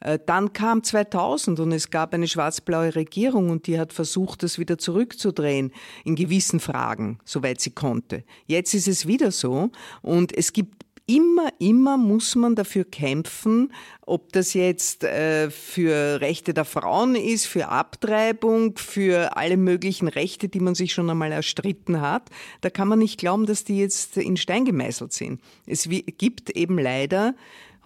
Äh, 0.00 0.18
dann 0.24 0.52
kam 0.52 0.82
2000 0.82 1.60
und 1.60 1.72
es 1.72 1.90
gab 1.90 2.14
eine 2.14 2.28
schwarz-blaue 2.28 2.94
Regierung 2.94 3.50
und 3.50 3.66
die 3.66 3.78
hat 3.78 3.92
versucht, 3.92 4.42
das 4.42 4.58
wieder 4.58 4.78
zurückzudrehen 4.78 5.72
in 6.04 6.16
gewissen 6.16 6.60
Fragen, 6.60 7.18
soweit 7.24 7.60
sie 7.60 7.70
konnte. 7.70 8.24
Jetzt 8.46 8.74
ist 8.74 8.88
es 8.88 9.06
wieder 9.06 9.30
so 9.30 9.70
und 10.02 10.36
es 10.36 10.52
gibt 10.52 10.86
immer, 11.06 11.50
immer 11.60 11.96
muss 11.96 12.34
man 12.34 12.56
dafür 12.56 12.84
kämpfen, 12.84 13.72
ob 14.02 14.32
das 14.32 14.54
jetzt 14.54 15.04
äh, 15.04 15.50
für 15.50 16.20
Rechte 16.20 16.52
der 16.52 16.64
Frauen 16.64 17.14
ist, 17.14 17.46
für 17.46 17.68
Abtreibung, 17.68 18.76
für 18.76 19.36
alle 19.36 19.56
möglichen 19.56 20.08
Rechte, 20.08 20.48
die 20.48 20.60
man 20.60 20.74
sich 20.74 20.92
schon 20.92 21.08
einmal 21.08 21.32
erstritten 21.32 22.00
hat. 22.00 22.28
Da 22.60 22.70
kann 22.70 22.88
man 22.88 22.98
nicht 22.98 23.18
glauben, 23.18 23.46
dass 23.46 23.64
die 23.64 23.78
jetzt 23.78 24.16
in 24.16 24.36
Stein 24.36 24.64
gemeißelt 24.64 25.12
sind. 25.12 25.40
Es 25.64 25.88
gibt 26.18 26.50
eben 26.50 26.78
leider 26.78 27.34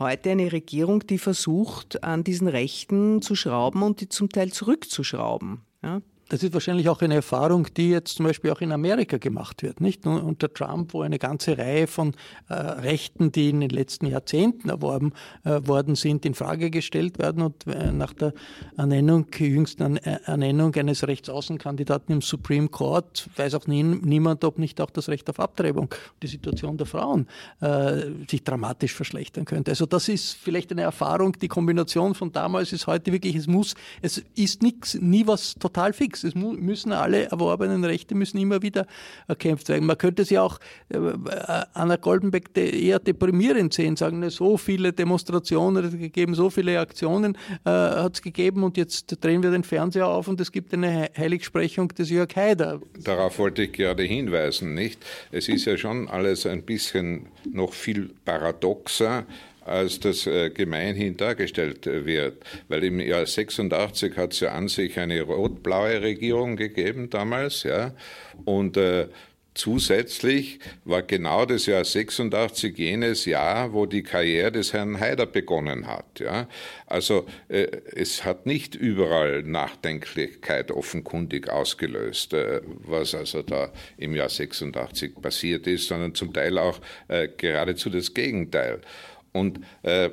heute 0.00 0.30
eine 0.30 0.50
Regierung, 0.50 1.06
die 1.06 1.18
versucht, 1.18 2.02
an 2.02 2.24
diesen 2.24 2.48
Rechten 2.48 3.22
zu 3.22 3.36
schrauben 3.36 3.82
und 3.82 4.00
die 4.00 4.08
zum 4.08 4.28
Teil 4.28 4.50
zurückzuschrauben. 4.50 5.60
Ja? 5.82 6.00
Das 6.30 6.44
ist 6.44 6.54
wahrscheinlich 6.54 6.88
auch 6.88 7.02
eine 7.02 7.16
Erfahrung, 7.16 7.66
die 7.76 7.90
jetzt 7.90 8.14
zum 8.14 8.26
Beispiel 8.26 8.52
auch 8.52 8.60
in 8.60 8.70
Amerika 8.70 9.18
gemacht 9.18 9.64
wird, 9.64 9.80
nicht? 9.80 10.06
Unter 10.06 10.54
Trump, 10.54 10.94
wo 10.94 11.02
eine 11.02 11.18
ganze 11.18 11.58
Reihe 11.58 11.88
von 11.88 12.14
äh, 12.48 12.54
Rechten, 12.54 13.32
die 13.32 13.50
in 13.50 13.60
den 13.60 13.70
letzten 13.70 14.06
Jahrzehnten 14.06 14.68
erworben 14.68 15.12
äh, 15.42 15.60
worden 15.66 15.96
sind, 15.96 16.24
in 16.24 16.34
Frage 16.34 16.70
gestellt 16.70 17.18
werden 17.18 17.42
und 17.42 17.66
äh, 17.66 17.90
nach 17.90 18.12
der 18.12 18.32
Ernennung, 18.76 19.26
jüngsten 19.36 19.96
Ernennung 19.96 20.72
eines 20.76 21.04
Rechtsaußenkandidaten 21.04 22.14
im 22.14 22.22
Supreme 22.22 22.68
Court 22.68 23.28
weiß 23.34 23.56
auch 23.56 23.66
nie, 23.66 23.82
niemand, 23.82 24.44
ob 24.44 24.60
nicht 24.60 24.80
auch 24.80 24.90
das 24.90 25.08
Recht 25.08 25.28
auf 25.30 25.40
Abtreibung, 25.40 25.92
die 26.22 26.28
Situation 26.28 26.76
der 26.76 26.86
Frauen 26.86 27.26
äh, 27.60 28.02
sich 28.28 28.44
dramatisch 28.44 28.94
verschlechtern 28.94 29.46
könnte. 29.46 29.72
Also 29.72 29.84
das 29.84 30.08
ist 30.08 30.34
vielleicht 30.34 30.70
eine 30.70 30.82
Erfahrung, 30.82 31.32
die 31.32 31.48
Kombination 31.48 32.14
von 32.14 32.30
damals 32.30 32.72
ist 32.72 32.86
heute 32.86 33.10
wirklich, 33.10 33.34
es 33.34 33.48
muss, 33.48 33.74
es 34.00 34.22
ist 34.36 34.62
nichts, 34.62 34.94
nie 34.94 35.26
was 35.26 35.54
total 35.54 35.92
fix 35.92 36.19
nichts. 36.22 36.24
Es 36.24 36.60
müssen 36.60 36.92
alle 36.92 37.24
erworbenen 37.30 37.84
Rechte 37.84 38.14
müssen 38.14 38.38
immer 38.38 38.62
wieder 38.62 38.86
erkämpft 39.28 39.68
werden. 39.68 39.86
Man 39.86 39.98
könnte 39.98 40.24
sie 40.24 40.38
auch 40.38 40.58
äh, 40.88 40.98
Anna 41.74 41.96
Goldenbeck 41.96 42.56
eher 42.56 42.98
deprimierend 42.98 43.72
sehen, 43.74 43.96
sagen, 43.96 44.28
so 44.30 44.56
viele 44.56 44.92
Demonstrationen 44.92 45.84
hat 45.84 45.92
es 45.92 45.98
gegeben, 45.98 46.34
so 46.34 46.50
viele 46.50 46.78
Aktionen 46.78 47.36
äh, 47.64 47.70
hat 47.70 48.14
es 48.14 48.22
gegeben 48.22 48.62
und 48.62 48.76
jetzt 48.76 49.16
drehen 49.24 49.42
wir 49.42 49.50
den 49.50 49.64
Fernseher 49.64 50.06
auf 50.06 50.28
und 50.28 50.40
es 50.40 50.52
gibt 50.52 50.72
eine 50.74 51.10
Heiligsprechung 51.16 51.88
des 51.88 52.10
Jörg 52.10 52.34
Haider. 52.36 52.80
Darauf 53.02 53.38
wollte 53.38 53.64
ich 53.64 53.72
gerade 53.72 54.02
hinweisen, 54.02 54.74
nicht? 54.74 55.04
Es 55.30 55.48
ist 55.48 55.64
ja 55.64 55.76
schon 55.76 56.08
alles 56.08 56.46
ein 56.46 56.62
bisschen 56.62 57.26
noch 57.50 57.72
viel 57.72 58.10
paradoxer 58.24 59.24
als 59.70 60.00
das 60.00 60.26
äh, 60.26 60.50
gemeinhin 60.50 61.16
dargestellt 61.16 61.86
wird. 61.86 62.44
Weil 62.68 62.84
im 62.84 63.00
Jahr 63.00 63.26
86 63.26 64.16
hat 64.16 64.32
es 64.32 64.40
ja 64.40 64.52
an 64.52 64.68
sich 64.68 64.98
eine 64.98 65.22
rot-blaue 65.22 66.02
Regierung 66.02 66.56
gegeben 66.56 67.10
damals, 67.10 67.62
ja, 67.62 67.94
und 68.44 68.76
äh, 68.76 69.08
Zusätzlich 69.52 70.60
war 70.84 71.02
genau 71.02 71.44
das 71.44 71.66
Jahr 71.66 71.84
86 71.84 72.78
jenes 72.78 73.24
Jahr, 73.24 73.72
wo 73.72 73.84
die 73.84 74.04
Karriere 74.04 74.52
des 74.52 74.72
Herrn 74.72 75.00
Haider 75.00 75.26
begonnen 75.26 75.88
hat. 75.88 76.20
Ja? 76.20 76.48
Also 76.86 77.26
äh, 77.48 77.66
es 77.94 78.24
hat 78.24 78.46
nicht 78.46 78.76
überall 78.76 79.42
Nachdenklichkeit 79.42 80.70
offenkundig 80.70 81.50
ausgelöst, 81.50 82.32
äh, 82.32 82.60
was 82.64 83.14
also 83.14 83.42
da 83.42 83.72
im 83.98 84.14
Jahr 84.14 84.28
86 84.28 85.20
passiert 85.20 85.66
ist, 85.66 85.88
sondern 85.88 86.14
zum 86.14 86.32
Teil 86.32 86.56
auch 86.56 86.80
äh, 87.08 87.26
geradezu 87.36 87.90
das 87.90 88.14
Gegenteil. 88.14 88.80
Und 89.32 89.60
äh, 89.82 90.10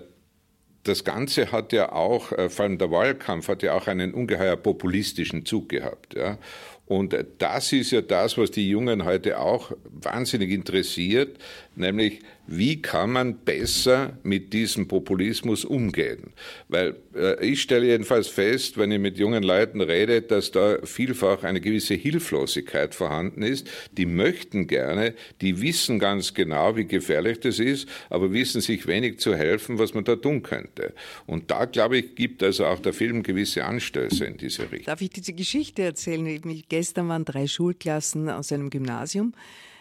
das 0.84 1.04
Ganze 1.04 1.52
hat 1.52 1.74
ja 1.74 1.92
auch, 1.92 2.32
äh, 2.32 2.50
vor 2.50 2.66
allem 2.66 2.78
der 2.78 2.92
Wahlkampf 2.92 3.48
hat 3.48 3.64
ja 3.64 3.74
auch 3.74 3.88
einen 3.88 4.14
ungeheuer 4.14 4.56
populistischen 4.56 5.46
Zug 5.46 5.70
gehabt. 5.70 6.16
Ja. 6.16 6.38
Und 6.86 7.16
das 7.40 7.74
ist 7.74 7.92
ja 7.92 8.02
das, 8.02 8.38
was 8.38 8.52
die 8.52 8.70
Jungen 8.70 9.04
heute 9.04 9.40
auch 9.40 9.74
wahnsinnig 9.84 10.52
interessiert, 10.52 11.38
nämlich 11.76 12.22
wie 12.48 12.82
kann 12.82 13.12
man 13.12 13.38
besser 13.40 14.18
mit 14.24 14.54
diesem 14.54 14.88
Populismus 14.88 15.66
umgehen? 15.66 16.32
Weil 16.70 16.96
äh, 17.14 17.46
ich 17.46 17.62
stelle 17.62 17.88
jedenfalls 17.88 18.30
fest, 18.30 18.78
wenn 18.78 18.92
ich 18.92 19.00
mit 19.00 19.18
jungen 19.18 19.44
Leuten 19.44 19.82
rede, 19.82 20.22
dass 20.22 20.52
da 20.52 20.78
vielfach 20.84 21.44
eine 21.44 21.60
gewisse 21.60 21.94
Hilflosigkeit 21.94 22.96
vorhanden 22.96 23.44
ist. 23.44 23.68
Die 23.92 24.06
möchten 24.06 24.68
gerne, 24.68 25.14
die 25.42 25.62
wissen 25.62 26.00
ganz 26.00 26.34
genau, 26.34 26.78
wie 26.78 26.86
gefährlich 26.86 27.42
das 27.42 27.60
ist, 27.60 27.88
aber 28.10 28.32
wissen 28.32 28.62
sich 28.62 28.88
wenig 28.88 29.20
zu 29.20 29.36
helfen, 29.36 29.78
was 29.78 29.94
man 29.94 30.06
da 30.06 30.16
tun 30.16 30.42
könnte. 30.42 30.94
Und 31.26 31.52
da, 31.52 31.66
glaube 31.66 31.98
ich, 31.98 32.16
gibt 32.16 32.42
also 32.44 32.66
auch 32.66 32.80
der 32.80 32.94
Film 32.94 33.24
gewisse 33.24 33.66
Anstöße 33.66 34.24
in 34.26 34.38
diese 34.38 34.64
Richtung. 34.64 34.86
Darf 34.86 35.02
ich 35.02 35.10
diese 35.10 35.34
Geschichte 35.34 35.82
erzählen? 35.82 36.64
Gestern 36.70 37.10
waren 37.10 37.26
drei 37.26 37.48
Schulklassen 37.48 38.30
aus 38.30 38.52
einem 38.52 38.70
Gymnasium 38.70 39.34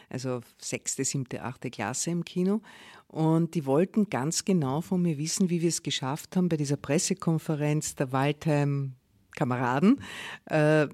also 0.09 0.41
sechste, 0.59 1.05
siebte, 1.05 1.43
achte 1.43 1.71
Klasse 1.71 2.11
im 2.11 2.25
Kino. 2.25 2.61
Und 3.09 3.55
die 3.55 3.67
wollten 3.67 4.11
ganz 4.11 4.45
genau 4.45 4.81
von 4.81 5.03
mir 5.03 5.19
wissen, 5.19 5.51
wie 5.51 5.63
wir 5.63 5.69
es 5.69 5.83
geschafft 5.83 6.37
haben, 6.37 6.49
bei 6.49 6.57
dieser 6.57 6.77
Pressekonferenz 6.77 7.95
der 7.95 8.13
Waldheim-Kameraden 8.13 10.01
äh, 10.47 10.89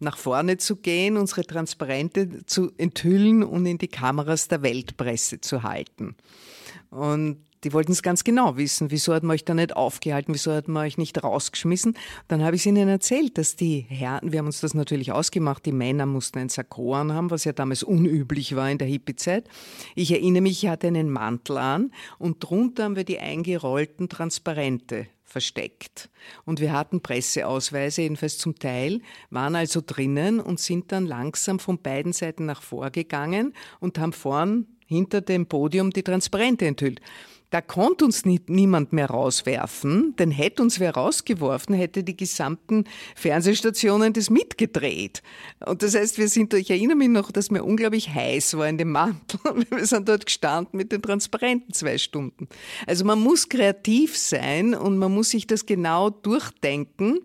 nach 0.00 0.16
vorne 0.16 0.56
zu 0.58 0.76
gehen, 0.76 1.16
unsere 1.16 1.44
Transparente 1.44 2.46
zu 2.46 2.72
enthüllen 2.78 3.42
und 3.42 3.66
in 3.66 3.78
die 3.78 3.88
Kameras 3.88 4.48
der 4.48 4.62
Weltpresse 4.62 5.40
zu 5.40 5.62
halten. 5.62 6.14
Und 6.90 7.38
die 7.64 7.72
wollten 7.72 7.92
es 7.92 8.02
ganz 8.02 8.24
genau 8.24 8.56
wissen. 8.56 8.90
Wieso 8.90 9.14
hat 9.14 9.22
man 9.22 9.34
euch 9.34 9.44
da 9.44 9.54
nicht 9.54 9.76
aufgehalten? 9.76 10.34
Wieso 10.34 10.52
hat 10.52 10.68
man 10.68 10.86
euch 10.86 10.98
nicht 10.98 11.22
rausgeschmissen? 11.22 11.96
Dann 12.28 12.42
habe 12.42 12.56
ich 12.56 12.66
ihnen 12.66 12.88
erzählt, 12.88 13.38
dass 13.38 13.56
die 13.56 13.86
Herren, 13.88 14.32
wir 14.32 14.38
haben 14.38 14.46
uns 14.46 14.60
das 14.60 14.74
natürlich 14.74 15.12
ausgemacht, 15.12 15.66
die 15.66 15.72
Männer 15.72 16.06
mussten 16.06 16.38
ein 16.38 16.48
Sakko 16.48 16.94
anhaben, 16.94 17.30
was 17.30 17.44
ja 17.44 17.52
damals 17.52 17.82
unüblich 17.82 18.56
war 18.56 18.70
in 18.70 18.78
der 18.78 18.88
Hippie-Zeit. 18.88 19.48
Ich 19.94 20.12
erinnere 20.12 20.42
mich, 20.42 20.64
ich 20.64 20.68
hatte 20.68 20.86
einen 20.86 21.10
Mantel 21.10 21.58
an 21.58 21.92
und 22.18 22.38
drunter 22.38 22.84
haben 22.84 22.96
wir 22.96 23.04
die 23.04 23.18
eingerollten 23.18 24.08
Transparente 24.08 25.06
versteckt. 25.28 26.08
Und 26.44 26.60
wir 26.60 26.72
hatten 26.72 27.02
Presseausweise, 27.02 28.02
jedenfalls 28.02 28.38
zum 28.38 28.58
Teil, 28.58 29.00
waren 29.30 29.54
also 29.54 29.82
drinnen 29.84 30.40
und 30.40 30.58
sind 30.58 30.90
dann 30.90 31.06
langsam 31.06 31.58
von 31.58 31.78
beiden 31.78 32.12
Seiten 32.12 32.46
nach 32.46 32.62
vorgegangen 32.62 33.54
und 33.78 33.98
haben 33.98 34.12
vorn 34.12 34.66
hinter 34.86 35.20
dem 35.20 35.46
Podium 35.46 35.90
die 35.90 36.02
Transparente 36.02 36.66
enthüllt. 36.66 37.00
Da 37.50 37.62
konnte 37.62 38.04
uns 38.04 38.26
nie, 38.26 38.40
niemand 38.46 38.92
mehr 38.92 39.08
rauswerfen, 39.08 40.14
denn 40.18 40.30
hätte 40.30 40.62
uns 40.62 40.80
wer 40.80 40.94
rausgeworfen, 40.94 41.74
hätte 41.74 42.04
die 42.04 42.16
gesamten 42.16 42.84
Fernsehstationen 43.16 44.12
das 44.12 44.28
mitgedreht. 44.28 45.22
Und 45.64 45.82
das 45.82 45.94
heißt, 45.94 46.18
wir 46.18 46.28
sind, 46.28 46.52
ich 46.52 46.70
erinnere 46.70 46.96
mich 46.96 47.08
noch, 47.08 47.30
dass 47.30 47.50
mir 47.50 47.64
unglaublich 47.64 48.12
heiß 48.12 48.58
war 48.58 48.68
in 48.68 48.76
dem 48.76 48.92
Mantel. 48.92 49.38
Wir 49.70 49.86
sind 49.86 50.08
dort 50.08 50.26
gestanden 50.26 50.76
mit 50.76 50.92
den 50.92 51.02
Transparenten 51.02 51.72
zwei 51.72 51.98
Stunden. 51.98 52.48
Also 52.86 53.04
man 53.04 53.20
muss 53.20 53.48
kreativ 53.48 54.16
sein 54.16 54.74
und 54.74 54.98
man 54.98 55.14
muss 55.14 55.30
sich 55.30 55.46
das 55.46 55.66
genau 55.66 56.10
durchdenken, 56.10 57.20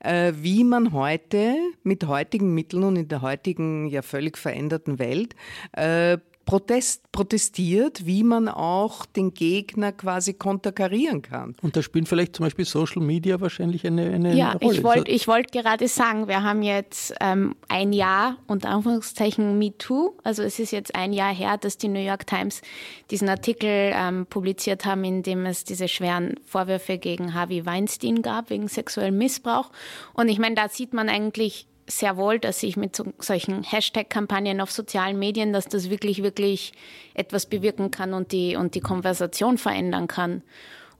äh, 0.00 0.32
wie 0.36 0.64
man 0.64 0.92
heute 0.92 1.56
mit 1.82 2.06
heutigen 2.06 2.54
Mitteln 2.54 2.84
und 2.84 2.96
in 2.96 3.08
der 3.08 3.22
heutigen 3.22 3.86
ja 3.86 4.02
völlig 4.02 4.38
veränderten 4.38 4.98
Welt 4.98 5.34
äh, 5.72 6.18
Protest, 6.46 7.10
protestiert, 7.10 8.06
wie 8.06 8.22
man 8.22 8.48
auch 8.48 9.04
den 9.04 9.34
Gegner 9.34 9.90
quasi 9.90 10.32
konterkarieren 10.32 11.20
kann. 11.20 11.56
Und 11.60 11.76
da 11.76 11.82
spielen 11.82 12.06
vielleicht 12.06 12.36
zum 12.36 12.46
Beispiel 12.46 12.64
Social 12.64 13.02
Media 13.02 13.40
wahrscheinlich 13.40 13.84
eine, 13.84 14.12
eine 14.12 14.32
ja, 14.36 14.52
Rolle. 14.52 14.64
Ja, 14.64 14.70
ich 14.70 14.84
wollte 14.84 15.10
ich 15.10 15.26
wollt 15.26 15.50
gerade 15.50 15.88
sagen, 15.88 16.28
wir 16.28 16.44
haben 16.44 16.62
jetzt 16.62 17.12
ähm, 17.20 17.56
ein 17.68 17.92
Jahr 17.92 18.36
unter 18.46 18.68
Anführungszeichen 18.68 19.58
MeToo. 19.58 20.14
Also 20.22 20.44
es 20.44 20.60
ist 20.60 20.70
jetzt 20.70 20.94
ein 20.94 21.12
Jahr 21.12 21.34
her, 21.34 21.58
dass 21.58 21.78
die 21.78 21.88
New 21.88 21.98
York 21.98 22.28
Times 22.28 22.62
diesen 23.10 23.28
Artikel 23.28 23.92
ähm, 23.92 24.26
publiziert 24.26 24.86
haben, 24.86 25.02
in 25.02 25.24
dem 25.24 25.46
es 25.46 25.64
diese 25.64 25.88
schweren 25.88 26.36
Vorwürfe 26.44 26.98
gegen 26.98 27.34
Harvey 27.34 27.66
Weinstein 27.66 28.22
gab, 28.22 28.50
wegen 28.50 28.68
sexuellem 28.68 29.18
Missbrauch. 29.18 29.72
Und 30.14 30.28
ich 30.28 30.38
meine, 30.38 30.54
da 30.54 30.68
sieht 30.68 30.94
man 30.94 31.08
eigentlich 31.08 31.66
sehr 31.88 32.16
wohl, 32.16 32.38
dass 32.38 32.62
ich 32.62 32.76
mit 32.76 32.96
so, 32.96 33.12
solchen 33.18 33.62
Hashtag-Kampagnen 33.62 34.60
auf 34.60 34.70
sozialen 34.70 35.18
Medien, 35.18 35.52
dass 35.52 35.66
das 35.66 35.90
wirklich, 35.90 36.22
wirklich 36.22 36.72
etwas 37.14 37.46
bewirken 37.46 37.90
kann 37.90 38.14
und 38.14 38.32
die, 38.32 38.56
und 38.56 38.74
die 38.74 38.80
Konversation 38.80 39.58
verändern 39.58 40.08
kann. 40.08 40.42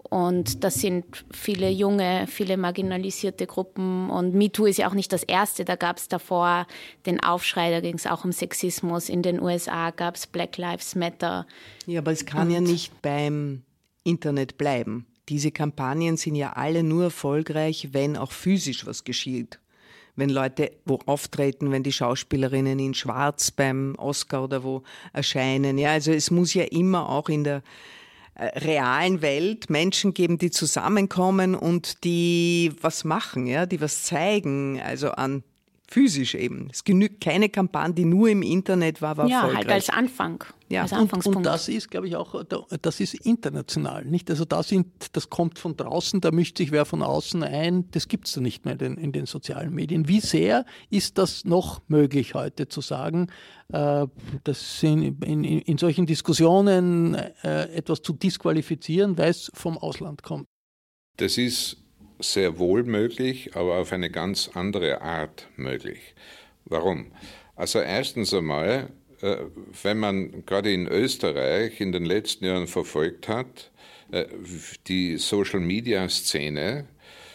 Und 0.08 0.62
das 0.62 0.76
sind 0.76 1.04
viele 1.32 1.68
junge, 1.68 2.26
viele 2.28 2.56
marginalisierte 2.56 3.46
Gruppen. 3.46 4.08
Und 4.08 4.34
MeToo 4.34 4.66
ist 4.66 4.78
ja 4.78 4.88
auch 4.88 4.94
nicht 4.94 5.12
das 5.12 5.24
erste. 5.24 5.64
Da 5.64 5.74
gab 5.74 5.96
es 5.96 6.06
davor 6.06 6.68
den 7.06 7.20
Aufschrei, 7.20 7.72
da 7.72 7.80
ging 7.80 7.96
es 7.96 8.06
auch 8.06 8.24
um 8.24 8.30
Sexismus. 8.30 9.08
In 9.08 9.22
den 9.22 9.40
USA 9.40 9.90
gab 9.90 10.14
es 10.14 10.28
Black 10.28 10.58
Lives 10.58 10.94
Matter. 10.94 11.46
Ja, 11.86 12.00
aber 12.00 12.12
es 12.12 12.24
kann 12.24 12.48
und 12.48 12.54
ja 12.54 12.60
nicht 12.60 13.02
beim 13.02 13.64
Internet 14.04 14.58
bleiben. 14.58 15.06
Diese 15.28 15.50
Kampagnen 15.50 16.16
sind 16.16 16.36
ja 16.36 16.52
alle 16.52 16.84
nur 16.84 17.04
erfolgreich, 17.04 17.88
wenn 17.90 18.16
auch 18.16 18.30
physisch 18.30 18.86
was 18.86 19.02
geschieht 19.02 19.58
wenn 20.16 20.30
Leute 20.30 20.72
wo 20.84 20.98
auftreten, 21.06 21.70
wenn 21.70 21.82
die 21.82 21.92
Schauspielerinnen 21.92 22.78
in 22.78 22.94
Schwarz 22.94 23.50
beim 23.50 23.94
Oscar 23.98 24.44
oder 24.44 24.64
wo 24.64 24.82
erscheinen. 25.12 25.78
Ja, 25.78 25.92
also 25.92 26.12
es 26.12 26.30
muss 26.30 26.54
ja 26.54 26.64
immer 26.64 27.08
auch 27.08 27.28
in 27.28 27.44
der 27.44 27.62
äh, 28.34 28.46
realen 28.58 29.22
Welt 29.22 29.70
Menschen 29.70 30.14
geben, 30.14 30.38
die 30.38 30.50
zusammenkommen 30.50 31.54
und 31.54 32.04
die 32.04 32.72
was 32.80 33.04
machen, 33.04 33.46
ja, 33.46 33.66
die 33.66 33.80
was 33.80 34.04
zeigen, 34.04 34.80
also 34.80 35.10
an 35.12 35.42
physisch 35.88 36.34
eben. 36.34 36.68
Es 36.72 36.84
genügt 36.84 37.20
keine 37.20 37.48
Kampagne, 37.48 37.94
die 37.94 38.04
nur 38.04 38.28
im 38.28 38.42
Internet 38.42 39.00
war, 39.00 39.16
war 39.16 39.28
ja, 39.28 39.42
erfolgreich. 39.42 39.64
halt 39.64 39.72
als 39.72 39.90
Anfang. 39.90 40.44
Ja, 40.68 40.82
als 40.82 40.92
und, 40.92 41.26
und 41.26 41.42
das 41.44 41.68
ist, 41.68 41.90
glaube 41.90 42.08
ich, 42.08 42.16
auch, 42.16 42.42
das 42.82 42.98
ist 42.98 43.14
international, 43.14 44.04
nicht? 44.04 44.28
Also 44.30 44.44
da 44.44 44.64
sind, 44.64 44.86
das 45.12 45.30
kommt 45.30 45.60
von 45.60 45.76
draußen, 45.76 46.20
da 46.20 46.32
mischt 46.32 46.58
sich 46.58 46.72
wer 46.72 46.84
von 46.84 47.02
außen 47.02 47.44
ein, 47.44 47.88
das 47.92 48.08
gibt 48.08 48.26
es 48.26 48.32
da 48.32 48.40
nicht 48.40 48.64
mehr 48.64 48.72
in 48.72 48.78
den, 48.78 48.96
in 48.96 49.12
den, 49.12 49.26
sozialen 49.26 49.72
Medien. 49.72 50.08
Wie 50.08 50.20
sehr 50.20 50.64
ist 50.90 51.18
das 51.18 51.44
noch 51.44 51.82
möglich 51.86 52.34
heute 52.34 52.66
zu 52.66 52.80
sagen, 52.80 53.28
äh, 53.72 54.06
das 54.42 54.82
in, 54.82 55.20
in, 55.22 55.44
in, 55.44 55.78
solchen 55.78 56.06
Diskussionen 56.06 57.14
äh, 57.14 57.72
etwas 57.72 58.02
zu 58.02 58.12
disqualifizieren, 58.12 59.16
weil 59.18 59.30
es 59.30 59.52
vom 59.54 59.78
Ausland 59.78 60.24
kommt? 60.24 60.46
Das 61.16 61.38
ist 61.38 61.85
sehr 62.18 62.58
wohl 62.58 62.82
möglich, 62.84 63.50
aber 63.54 63.78
auf 63.78 63.92
eine 63.92 64.10
ganz 64.10 64.50
andere 64.54 65.00
Art 65.02 65.48
möglich. 65.56 66.14
Warum? 66.64 67.12
Also 67.54 67.80
erstens 67.80 68.34
einmal, 68.34 68.90
äh, 69.20 69.36
wenn 69.82 69.98
man 69.98 70.44
gerade 70.46 70.72
in 70.72 70.86
Österreich 70.86 71.80
in 71.80 71.92
den 71.92 72.04
letzten 72.04 72.44
Jahren 72.44 72.66
verfolgt 72.66 73.28
hat, 73.28 73.70
äh, 74.12 74.26
die 74.86 75.16
Social-Media-Szene, 75.16 76.86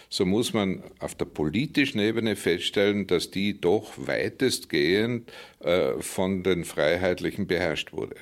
so 0.10 0.26
muss 0.26 0.54
man 0.54 0.84
auf 1.00 1.16
der 1.16 1.26
politischen 1.26 2.00
Ebene 2.00 2.36
feststellen, 2.36 3.08
dass 3.08 3.32
die 3.32 3.60
doch 3.60 3.94
weitestgehend 3.96 5.32
äh, 5.60 5.94
von 6.02 6.44
den 6.44 6.66
Freiheitlichen 6.66 7.48
beherrscht 7.48 7.94
wurde 7.94 8.18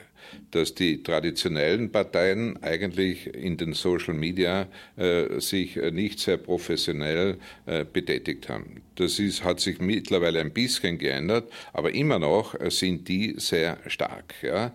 dass 0.52 0.76
die 0.76 1.04
traditionellen 1.04 1.92
Parteien 1.92 2.62
eigentlich 2.63 3.34
in 3.34 3.58
den 3.58 3.74
Social 3.74 4.13
Media 4.13 4.68
äh, 4.98 5.39
sich 5.39 5.76
nicht 5.76 6.20
sehr 6.20 6.38
professionell 6.38 7.38
äh, 7.65 7.86
betätigt 7.86 8.50
haben. 8.50 8.82
Das 8.96 9.20
ist, 9.20 9.44
hat 9.44 9.60
sich 9.60 9.80
mittlerweile 9.80 10.42
ein 10.42 10.52
bisschen 10.52 10.98
geändert, 10.98 11.52
aber 11.74 11.94
immer 11.94 12.20
noch 12.20 12.56
sind 12.70 13.08
die 13.08 13.36
sehr 13.38 13.78
stark. 13.88 14.36
Ja? 14.42 14.74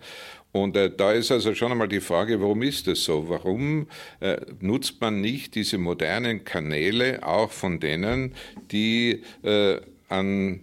Und 0.55 0.77
äh, 0.77 0.89
da 0.89 1.11
ist 1.11 1.31
also 1.33 1.53
schon 1.53 1.73
einmal 1.73 1.89
die 1.89 1.99
Frage, 1.99 2.39
warum 2.39 2.61
ist 2.61 2.87
das 2.87 3.03
so? 3.03 3.27
Warum 3.27 3.87
äh, 4.21 4.37
nutzt 4.61 5.01
man 5.01 5.19
nicht 5.19 5.53
diese 5.53 5.77
modernen 5.77 6.45
Kanäle 6.45 7.27
auch 7.27 7.51
von 7.51 7.81
denen, 7.81 8.33
die 8.71 9.21
äh, 9.43 9.81
an, 10.07 10.61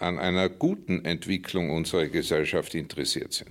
an 0.00 0.18
einer 0.18 0.48
guten 0.48 1.04
Entwicklung 1.04 1.70
unserer 1.70 2.08
Gesellschaft 2.08 2.74
interessiert 2.74 3.32
sind? 3.32 3.50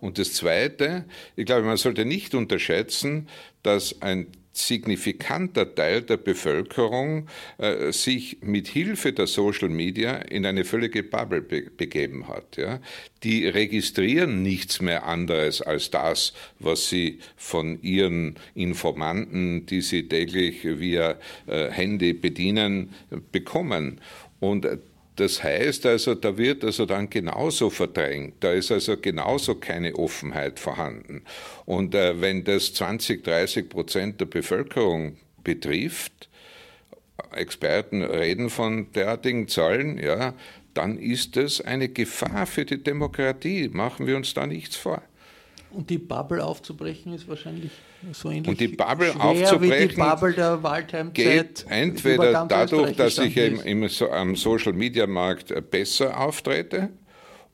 Und 0.00 0.18
das 0.18 0.32
Zweite, 0.32 1.04
ich 1.36 1.46
glaube, 1.46 1.66
man 1.66 1.76
sollte 1.76 2.04
nicht 2.04 2.34
unterschätzen, 2.34 3.28
dass 3.62 4.02
ein 4.02 4.26
signifikanter 4.52 5.74
Teil 5.74 6.02
der 6.02 6.18
Bevölkerung 6.18 7.26
äh, 7.58 7.90
sich 7.90 8.38
mit 8.42 8.68
Hilfe 8.68 9.12
der 9.12 9.26
Social 9.26 9.70
Media 9.70 10.16
in 10.16 10.44
eine 10.44 10.64
völlige 10.64 11.02
Bubble 11.02 11.40
be 11.40 11.62
begeben 11.74 12.28
hat. 12.28 12.56
Ja? 12.58 12.80
Die 13.22 13.46
registrieren 13.46 14.42
nichts 14.42 14.82
mehr 14.82 15.06
anderes 15.06 15.62
als 15.62 15.90
das, 15.90 16.34
was 16.58 16.90
sie 16.90 17.18
von 17.36 17.80
ihren 17.82 18.34
Informanten, 18.54 19.64
die 19.66 19.80
sie 19.80 20.06
täglich 20.06 20.64
via 20.64 21.18
äh, 21.46 21.70
Handy 21.70 22.12
bedienen, 22.12 22.90
bekommen. 23.32 24.00
Und 24.38 24.66
das 25.16 25.42
heißt 25.42 25.84
also, 25.86 26.14
da 26.14 26.36
wird 26.38 26.64
also 26.64 26.86
dann 26.86 27.10
genauso 27.10 27.68
verdrängt, 27.68 28.36
da 28.40 28.52
ist 28.52 28.72
also 28.72 28.96
genauso 28.96 29.56
keine 29.56 29.94
Offenheit 29.94 30.58
vorhanden. 30.58 31.22
Und 31.66 31.94
äh, 31.94 32.20
wenn 32.20 32.44
das 32.44 32.72
20, 32.72 33.22
30 33.22 33.68
Prozent 33.68 34.20
der 34.20 34.26
Bevölkerung 34.26 35.16
betrifft, 35.44 36.28
Experten 37.32 38.02
reden 38.02 38.50
von 38.50 38.90
derartigen 38.92 39.48
Zahlen, 39.48 39.98
ja, 39.98 40.34
dann 40.74 40.98
ist 40.98 41.36
das 41.36 41.60
eine 41.60 41.88
Gefahr 41.88 42.46
für 42.46 42.64
die 42.64 42.82
Demokratie. 42.82 43.68
Machen 43.68 44.06
wir 44.06 44.16
uns 44.16 44.32
da 44.32 44.46
nichts 44.46 44.76
vor. 44.76 45.02
Und 45.70 45.90
die 45.90 45.98
Bubble 45.98 46.44
aufzubrechen 46.44 47.12
ist 47.12 47.28
wahrscheinlich 47.28 47.70
so 48.12 48.28
Und 48.28 48.58
die 48.60 48.68
Bubble 48.68 49.14
aufzubrechen 49.18 49.88
die 49.90 49.94
Bubble 49.94 51.10
geht 51.12 51.66
entweder 51.68 52.46
dadurch, 52.46 52.96
dass 52.96 53.18
ich 53.18 53.36
im, 53.36 53.60
im, 53.60 53.88
am 54.10 54.36
Social 54.36 54.72
Media 54.72 55.06
Markt 55.06 55.54
besser 55.70 56.18
auftrete 56.18 56.90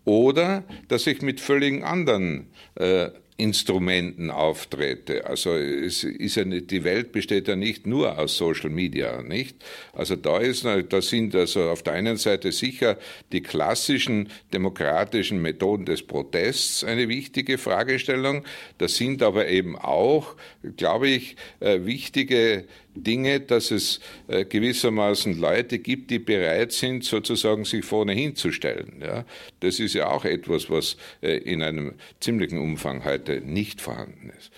oder 0.05 0.65
dass 0.89 1.07
ich 1.07 1.21
mit 1.23 1.41
völlig 1.41 1.85
anderen 1.85 2.49
äh, 2.77 3.11
Instrumenten 3.40 4.33
auftrete. 4.33 5.24
Also 5.24 5.55
es 5.55 6.03
ist 6.03 6.35
ja 6.35 6.44
nicht, 6.44 6.72
die 6.72 6.83
Welt 6.83 7.12
besteht 7.12 7.46
ja 7.46 7.55
nicht 7.55 7.87
nur 7.87 8.18
aus 8.18 8.37
Social 8.37 8.68
Media, 8.68 9.22
nicht? 9.22 9.57
Also 9.92 10.16
da 10.16 10.38
ist, 10.38 10.64
da 10.64 11.01
sind 11.01 11.37
also 11.37 11.70
auf 11.70 11.85
der 11.85 11.92
einen 11.92 12.16
Seite 12.16 12.51
sicher 12.51 12.98
die 13.31 13.40
klassischen 13.40 14.29
demokratischen 14.53 15.40
Methoden 15.40 15.87
des 15.87 16.03
Protests 16.03 16.83
eine 16.83 17.09
wichtige 17.09 17.59
Fragestellung. 17.59 18.44
Das 18.79 18.96
sind 18.96 19.22
aber 19.22 19.46
eben 19.46 19.79
auch, 19.79 20.35
glaube 20.77 21.09
ich, 21.09 21.37
äh, 21.61 21.85
wichtige 21.85 22.64
Dinge, 23.03 23.40
dass 23.40 23.70
es 23.70 24.01
äh, 24.27 24.44
gewissermaßen 24.44 25.38
Leute 25.38 25.79
gibt, 25.79 26.11
die 26.11 26.18
bereit 26.18 26.72
sind, 26.72 27.05
sozusagen 27.05 27.64
sich 27.64 27.85
vorne 27.85 28.12
hinzustellen. 28.12 29.01
Ja? 29.01 29.24
Das 29.61 29.81
ist 29.81 29.94
ja 29.94 30.11
auch 30.11 30.24
etwas, 30.24 30.68
was 30.70 30.96
äh, 31.22 31.37
in 31.38 31.62
einem 31.62 31.94
ziemlichen 32.20 32.59
Umfang 32.59 33.05
heute 33.05 33.28
nicht 33.29 33.81
vorhanden 33.81 34.31
ist. 34.31 34.51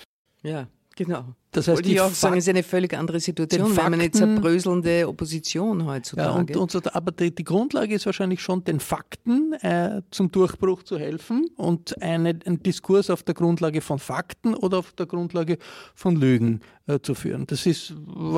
Ja, 0.43 0.69
genau. 0.97 1.35
Das 1.53 1.67
heißt, 1.67 1.79
Wollte 1.79 1.91
ich 1.91 2.01
auch 2.01 2.11
sagen, 2.11 2.37
es 2.37 2.45
ist 2.45 2.51
eine 2.51 2.63
völlig 2.63 2.97
andere 2.97 3.19
Situation, 3.19 3.77
weil 3.77 3.91
man 3.91 4.01
eine 4.01 4.11
zerbröselnde 4.11 5.09
Opposition 5.09 5.85
heutzutage. 5.85 6.53
Ja, 6.53 6.59
und, 6.61 6.75
und, 6.75 6.95
aber 6.95 7.11
die, 7.11 7.35
die, 7.35 7.43
Grundlage 7.43 7.93
ist 7.95 8.07
wahrscheinlich 8.07 8.41
schon, 8.41 8.63
den 8.63 8.79
Fakten 8.79 9.55
äh, 9.55 10.03
zum 10.13 10.31
Durchbruch 10.31 10.85
zu 10.85 10.97
helfen 10.97 11.49
und 11.57 12.01
eine, 12.01 12.39
einen 12.45 12.63
Diskurs 12.63 13.11
auf 13.11 13.25
der 13.25 13.35
Grundlage 13.35 13.81
von 13.81 13.99
Fakten 13.99 14.55
oder 14.55 14.79
auf 14.79 14.93
der 14.93 15.07
Grundlage 15.07 15.59
von 15.95 16.15
Lügen 16.15 16.61
äh, 16.91 17.01
zu 17.01 17.15
führen. 17.15 17.47
Das 17.47 17.67
ist 17.67 17.95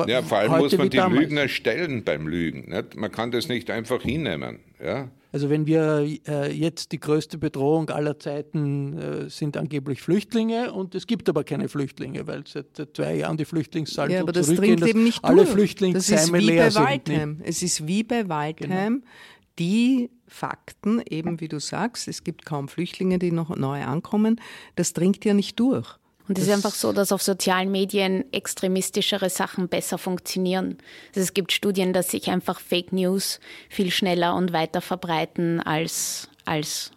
ja, 0.07 0.21
vor 0.21 0.39
allem 0.39 0.57
muss 0.57 0.77
man 0.77 0.89
die 0.89 0.97
damals. 0.97 1.21
Lügen 1.21 1.37
erstellen 1.37 2.03
beim 2.03 2.27
Lügen. 2.27 2.69
Nicht? 2.69 2.95
Man 2.95 3.11
kann 3.11 3.31
das 3.31 3.47
nicht 3.47 3.69
einfach 3.69 4.01
hinnehmen. 4.01 4.59
Ja? 4.83 5.09
Also 5.31 5.49
wenn 5.49 5.65
wir 5.65 6.07
äh, 6.27 6.51
jetzt 6.51 6.91
die 6.91 6.99
größte 6.99 7.39
Bedrohung 7.39 7.89
aller 7.89 8.19
Zeiten 8.19 8.97
äh, 8.97 9.29
sind 9.29 9.57
angeblich 9.57 10.01
Flüchtlinge 10.01 10.71
und 10.71 10.93
es 10.93 11.07
gibt 11.07 11.27
aber 11.27 11.43
keine 11.43 11.69
Flüchtlinge, 11.69 12.27
weil 12.27 12.43
seit, 12.45 12.77
seit 12.77 12.95
zwei 12.95 13.15
Jahren 13.15 13.37
die 13.37 13.45
Flüchtlingszahlen 13.45 14.11
ja, 14.11 14.19
so 14.19 14.25
aber 14.25 14.31
das 14.31 14.45
zurückgehen, 14.45 14.79
dass 14.79 14.89
eben 14.89 15.03
nicht 15.03 15.25
alle 15.25 15.37
durch. 15.37 15.49
Flüchtlingsheime 15.49 16.39
leer 16.39 16.69
sind. 16.69 16.85
Waldheim. 16.85 17.41
Es 17.43 17.63
ist 17.63 17.87
wie 17.87 18.03
bei 18.03 18.29
Waldheim. 18.29 19.01
Genau. 19.01 19.11
Die 19.59 20.09
Fakten, 20.27 21.01
eben 21.09 21.39
wie 21.41 21.47
du 21.47 21.59
sagst, 21.59 22.07
es 22.07 22.23
gibt 22.23 22.45
kaum 22.45 22.67
Flüchtlinge, 22.67 23.17
die 23.17 23.31
noch 23.31 23.55
neu 23.55 23.83
ankommen, 23.83 24.39
das 24.75 24.93
dringt 24.93 25.25
ja 25.25 25.33
nicht 25.33 25.59
durch. 25.59 25.97
Und 26.27 26.37
es 26.37 26.45
ist 26.45 26.53
einfach 26.53 26.73
so, 26.73 26.93
dass 26.93 27.11
auf 27.11 27.21
sozialen 27.21 27.71
Medien 27.71 28.31
extremistischere 28.31 29.29
Sachen 29.29 29.67
besser 29.67 29.97
funktionieren. 29.97 30.77
Also 31.09 31.21
es 31.21 31.33
gibt 31.33 31.51
Studien, 31.51 31.91
dass 31.91 32.11
sich 32.11 32.29
einfach 32.29 32.59
Fake 32.59 32.93
News 32.93 33.39
viel 33.69 33.91
schneller 33.91 34.35
und 34.35 34.53
weiter 34.53 34.79
verbreiten 34.79 35.59
als, 35.59 36.29
als 36.45 36.91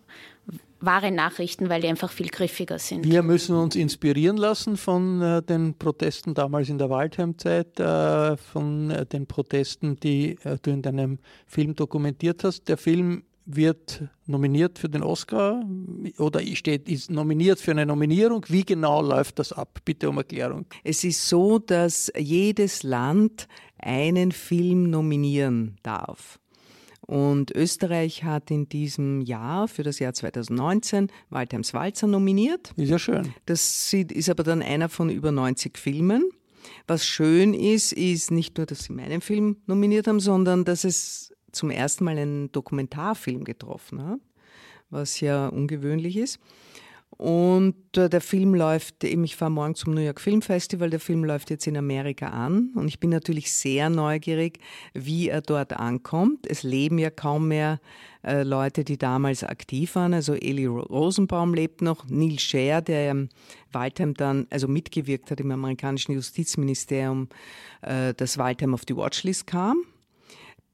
wahre 0.80 1.10
Nachrichten, 1.10 1.68
weil 1.68 1.80
die 1.80 1.88
einfach 1.88 2.10
viel 2.10 2.28
griffiger 2.28 2.78
sind. 2.78 3.04
Wir 3.04 3.22
müssen 3.22 3.56
uns 3.56 3.74
inspirieren 3.74 4.36
lassen 4.36 4.76
von 4.76 5.20
äh, 5.20 5.42
den 5.42 5.74
Protesten 5.74 6.34
damals 6.34 6.68
in 6.68 6.78
der 6.78 6.90
Waldheimzeit, 6.90 7.80
äh, 7.80 8.36
von 8.36 8.90
äh, 8.90 9.06
den 9.06 9.26
Protesten, 9.26 9.98
die 9.98 10.38
äh, 10.44 10.58
du 10.62 10.70
in 10.70 10.82
deinem 10.82 11.18
Film 11.46 11.74
dokumentiert 11.74 12.44
hast. 12.44 12.68
Der 12.68 12.76
Film 12.76 13.24
wird 13.46 14.02
nominiert 14.26 14.78
für 14.78 14.88
den 14.88 15.02
Oscar 15.02 15.64
oder 16.18 16.40
steht, 16.54 16.88
ist 16.88 17.10
nominiert 17.10 17.60
für 17.60 17.70
eine 17.70 17.86
Nominierung. 17.86 18.44
Wie 18.48 18.64
genau 18.64 19.00
läuft 19.00 19.38
das 19.38 19.52
ab? 19.52 19.78
Bitte 19.84 20.10
um 20.10 20.18
Erklärung. 20.18 20.66
Es 20.84 21.04
ist 21.04 21.28
so, 21.28 21.58
dass 21.58 22.12
jedes 22.18 22.82
Land 22.82 23.46
einen 23.78 24.32
Film 24.32 24.90
nominieren 24.90 25.76
darf. 25.82 26.40
Und 27.06 27.52
Österreich 27.52 28.24
hat 28.24 28.50
in 28.50 28.68
diesem 28.68 29.20
Jahr, 29.20 29.68
für 29.68 29.84
das 29.84 30.00
Jahr 30.00 30.12
2019, 30.12 31.06
Waldheims 31.30 31.72
Walzer 31.72 32.08
nominiert. 32.08 32.72
Ist 32.76 32.90
ja 32.90 32.98
schön. 32.98 33.32
Das 33.46 33.92
ist 33.92 34.28
aber 34.28 34.42
dann 34.42 34.60
einer 34.60 34.88
von 34.88 35.08
über 35.08 35.30
90 35.30 35.78
Filmen. 35.78 36.28
Was 36.88 37.06
schön 37.06 37.54
ist, 37.54 37.92
ist 37.92 38.32
nicht 38.32 38.56
nur, 38.56 38.66
dass 38.66 38.84
sie 38.84 38.92
meinen 38.92 39.20
Film 39.20 39.58
nominiert 39.66 40.08
haben, 40.08 40.18
sondern 40.18 40.64
dass 40.64 40.82
es 40.82 41.32
zum 41.56 41.70
ersten 41.70 42.04
Mal 42.04 42.18
einen 42.18 42.52
Dokumentarfilm 42.52 43.44
getroffen 43.44 44.06
hat, 44.06 44.20
was 44.90 45.20
ja 45.20 45.48
ungewöhnlich 45.48 46.16
ist. 46.16 46.38
Und 47.18 47.96
äh, 47.96 48.10
der 48.10 48.20
Film 48.20 48.54
läuft, 48.54 49.02
eben 49.02 49.24
ich 49.24 49.36
fahre 49.36 49.50
morgen 49.50 49.74
zum 49.74 49.94
New 49.94 50.02
York 50.02 50.20
Film 50.20 50.42
Festival, 50.42 50.90
der 50.90 51.00
Film 51.00 51.24
läuft 51.24 51.48
jetzt 51.48 51.66
in 51.66 51.76
Amerika 51.76 52.28
an 52.28 52.72
und 52.74 52.88
ich 52.88 53.00
bin 53.00 53.08
natürlich 53.08 53.52
sehr 53.54 53.88
neugierig, 53.88 54.58
wie 54.92 55.30
er 55.30 55.40
dort 55.40 55.72
ankommt. 55.72 56.46
Es 56.46 56.62
leben 56.62 56.98
ja 56.98 57.08
kaum 57.08 57.48
mehr 57.48 57.80
äh, 58.22 58.42
Leute, 58.42 58.84
die 58.84 58.98
damals 58.98 59.44
aktiv 59.44 59.94
waren. 59.94 60.12
Also 60.12 60.34
Eli 60.34 60.66
Rosenbaum 60.66 61.54
lebt 61.54 61.80
noch, 61.80 62.04
Neil 62.06 62.38
Scher, 62.38 62.82
der 62.82 63.12
im 63.12 63.28
Waldheim 63.72 64.12
dann, 64.12 64.46
also 64.50 64.68
mitgewirkt 64.68 65.30
hat 65.30 65.40
im 65.40 65.50
amerikanischen 65.50 66.12
Justizministerium, 66.12 67.28
äh, 67.80 68.12
dass 68.12 68.36
Waldheim 68.36 68.74
auf 68.74 68.84
die 68.84 68.96
Watchlist 68.96 69.46
kam. 69.46 69.78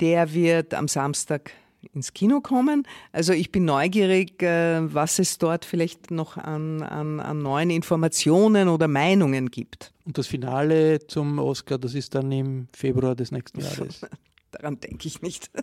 Der 0.02 0.34
wird 0.34 0.74
am 0.74 0.88
Samstag 0.88 1.52
ins 1.94 2.12
Kino 2.12 2.40
kommen. 2.40 2.88
Also 3.12 3.32
ich 3.32 3.52
bin 3.52 3.64
neugierig, 3.64 4.42
äh, 4.42 4.92
was 4.92 5.20
es 5.20 5.38
dort 5.38 5.64
vielleicht 5.64 6.10
noch 6.10 6.36
an, 6.36 6.82
an, 6.82 7.20
an 7.20 7.38
neuen 7.38 7.70
Informationen 7.70 8.68
oder 8.68 8.88
Meinungen 8.88 9.48
gibt. 9.48 9.92
Und 10.04 10.18
das 10.18 10.26
Finale 10.26 11.06
zum 11.06 11.38
Oscar, 11.38 11.78
das 11.78 11.94
ist 11.94 12.16
dann 12.16 12.32
im 12.32 12.66
Februar 12.72 13.14
des 13.14 13.30
nächsten 13.30 13.60
Jahres. 13.60 14.00
Daran 14.50 14.80
denke 14.80 15.06
ich 15.06 15.22
nicht. 15.22 15.50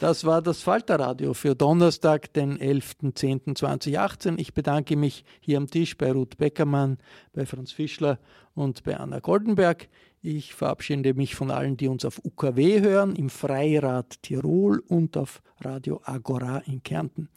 Das 0.00 0.24
war 0.24 0.42
das 0.42 0.62
Falterradio 0.62 1.32
für 1.32 1.54
Donnerstag, 1.54 2.32
den 2.34 2.58
11.10.2018. 2.58 4.38
Ich 4.38 4.52
bedanke 4.52 4.96
mich 4.96 5.24
hier 5.40 5.56
am 5.56 5.68
Tisch 5.68 5.96
bei 5.96 6.12
Ruth 6.12 6.36
Beckermann, 6.36 6.98
bei 7.32 7.46
Franz 7.46 7.72
Fischler 7.72 8.18
und 8.54 8.82
bei 8.82 8.98
Anna 8.98 9.20
Goldenberg. 9.20 9.88
Ich 10.22 10.54
verabschiede 10.54 11.14
mich 11.14 11.34
von 11.34 11.50
allen, 11.50 11.78
die 11.78 11.88
uns 11.88 12.04
auf 12.04 12.22
UKW 12.22 12.82
hören, 12.82 13.16
im 13.16 13.30
Freirad 13.30 14.22
Tirol 14.22 14.80
und 14.80 15.16
auf 15.16 15.40
Radio 15.60 16.02
Agora 16.04 16.58
in 16.66 16.82
Kärnten. 16.82 17.30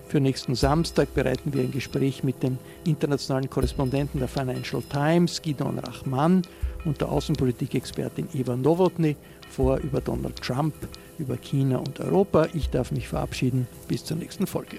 Für 0.09 0.21
nächsten 0.21 0.55
Samstag 0.55 1.15
bereiten 1.15 1.53
wir 1.53 1.63
ein 1.63 1.71
Gespräch 1.71 2.25
mit 2.25 2.43
dem 2.43 2.59
internationalen 2.85 3.51
Korrespondenten 3.51 4.21
der 4.21 4.29
Financial 4.29 4.83
Times, 4.91 5.43
Gidon 5.43 5.79
Rachman, 5.79 6.43
und 6.85 7.01
der 7.01 7.11
Außenpolitikexpertin 7.11 8.29
Eva 8.35 8.57
Nowotny 8.57 9.17
vor 9.51 9.79
über 9.79 10.01
Donald 10.01 10.41
Trump, 10.41 10.75
über 11.19 11.37
China 11.37 11.79
und 11.79 12.01
Europa. 12.01 12.49
Ich 12.55 12.71
darf 12.71 12.91
mich 12.91 13.09
verabschieden. 13.09 13.67
Bis 13.87 14.05
zur 14.05 14.17
nächsten 14.17 14.47
Folge. 14.47 14.79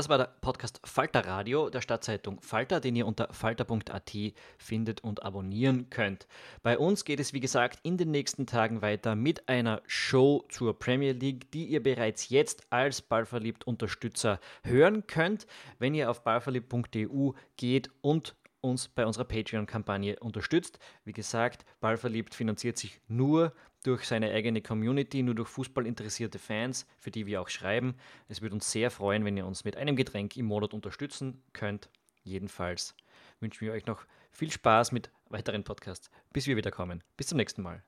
Das 0.00 0.08
war 0.08 0.16
der 0.16 0.34
Podcast 0.40 0.80
Falter 0.82 1.26
Radio 1.26 1.68
der 1.68 1.82
Stadtzeitung 1.82 2.40
Falter, 2.40 2.80
den 2.80 2.96
ihr 2.96 3.06
unter 3.06 3.28
falter.at 3.34 4.16
findet 4.56 5.04
und 5.04 5.22
abonnieren 5.22 5.90
könnt. 5.90 6.26
Bei 6.62 6.78
uns 6.78 7.04
geht 7.04 7.20
es, 7.20 7.34
wie 7.34 7.40
gesagt, 7.40 7.80
in 7.82 7.98
den 7.98 8.10
nächsten 8.10 8.46
Tagen 8.46 8.80
weiter 8.80 9.14
mit 9.14 9.46
einer 9.50 9.82
Show 9.86 10.46
zur 10.48 10.78
Premier 10.78 11.12
League, 11.12 11.50
die 11.50 11.66
ihr 11.66 11.82
bereits 11.82 12.30
jetzt 12.30 12.62
als 12.70 13.02
Ballverliebt 13.02 13.66
Unterstützer 13.66 14.40
hören 14.64 15.06
könnt, 15.06 15.46
wenn 15.78 15.92
ihr 15.92 16.10
auf 16.10 16.24
ballverliebt.eu 16.24 17.32
geht 17.58 17.90
und 18.00 18.36
uns 18.62 18.88
bei 18.88 19.04
unserer 19.04 19.24
Patreon-Kampagne 19.24 20.16
unterstützt. 20.20 20.78
Wie 21.04 21.12
gesagt, 21.12 21.66
Ballverliebt 21.80 22.34
finanziert 22.34 22.78
sich 22.78 23.02
nur 23.06 23.52
durch 23.82 24.04
seine 24.04 24.30
eigene 24.30 24.62
Community, 24.62 25.22
nur 25.22 25.34
durch 25.34 25.48
fußballinteressierte 25.48 26.38
Fans, 26.38 26.86
für 26.98 27.10
die 27.10 27.26
wir 27.26 27.40
auch 27.40 27.48
schreiben. 27.48 27.94
Es 28.28 28.42
würde 28.42 28.54
uns 28.54 28.70
sehr 28.70 28.90
freuen, 28.90 29.24
wenn 29.24 29.36
ihr 29.36 29.46
uns 29.46 29.64
mit 29.64 29.76
einem 29.76 29.96
Getränk 29.96 30.36
im 30.36 30.46
Monat 30.46 30.74
unterstützen 30.74 31.42
könnt. 31.52 31.88
Jedenfalls 32.22 32.94
wünschen 33.40 33.66
wir 33.66 33.72
euch 33.72 33.86
noch 33.86 34.04
viel 34.30 34.50
Spaß 34.50 34.92
mit 34.92 35.10
weiteren 35.28 35.64
Podcasts, 35.64 36.10
bis 36.32 36.46
wir 36.46 36.56
wieder 36.56 36.70
kommen. 36.70 37.02
Bis 37.16 37.28
zum 37.28 37.38
nächsten 37.38 37.62
Mal. 37.62 37.82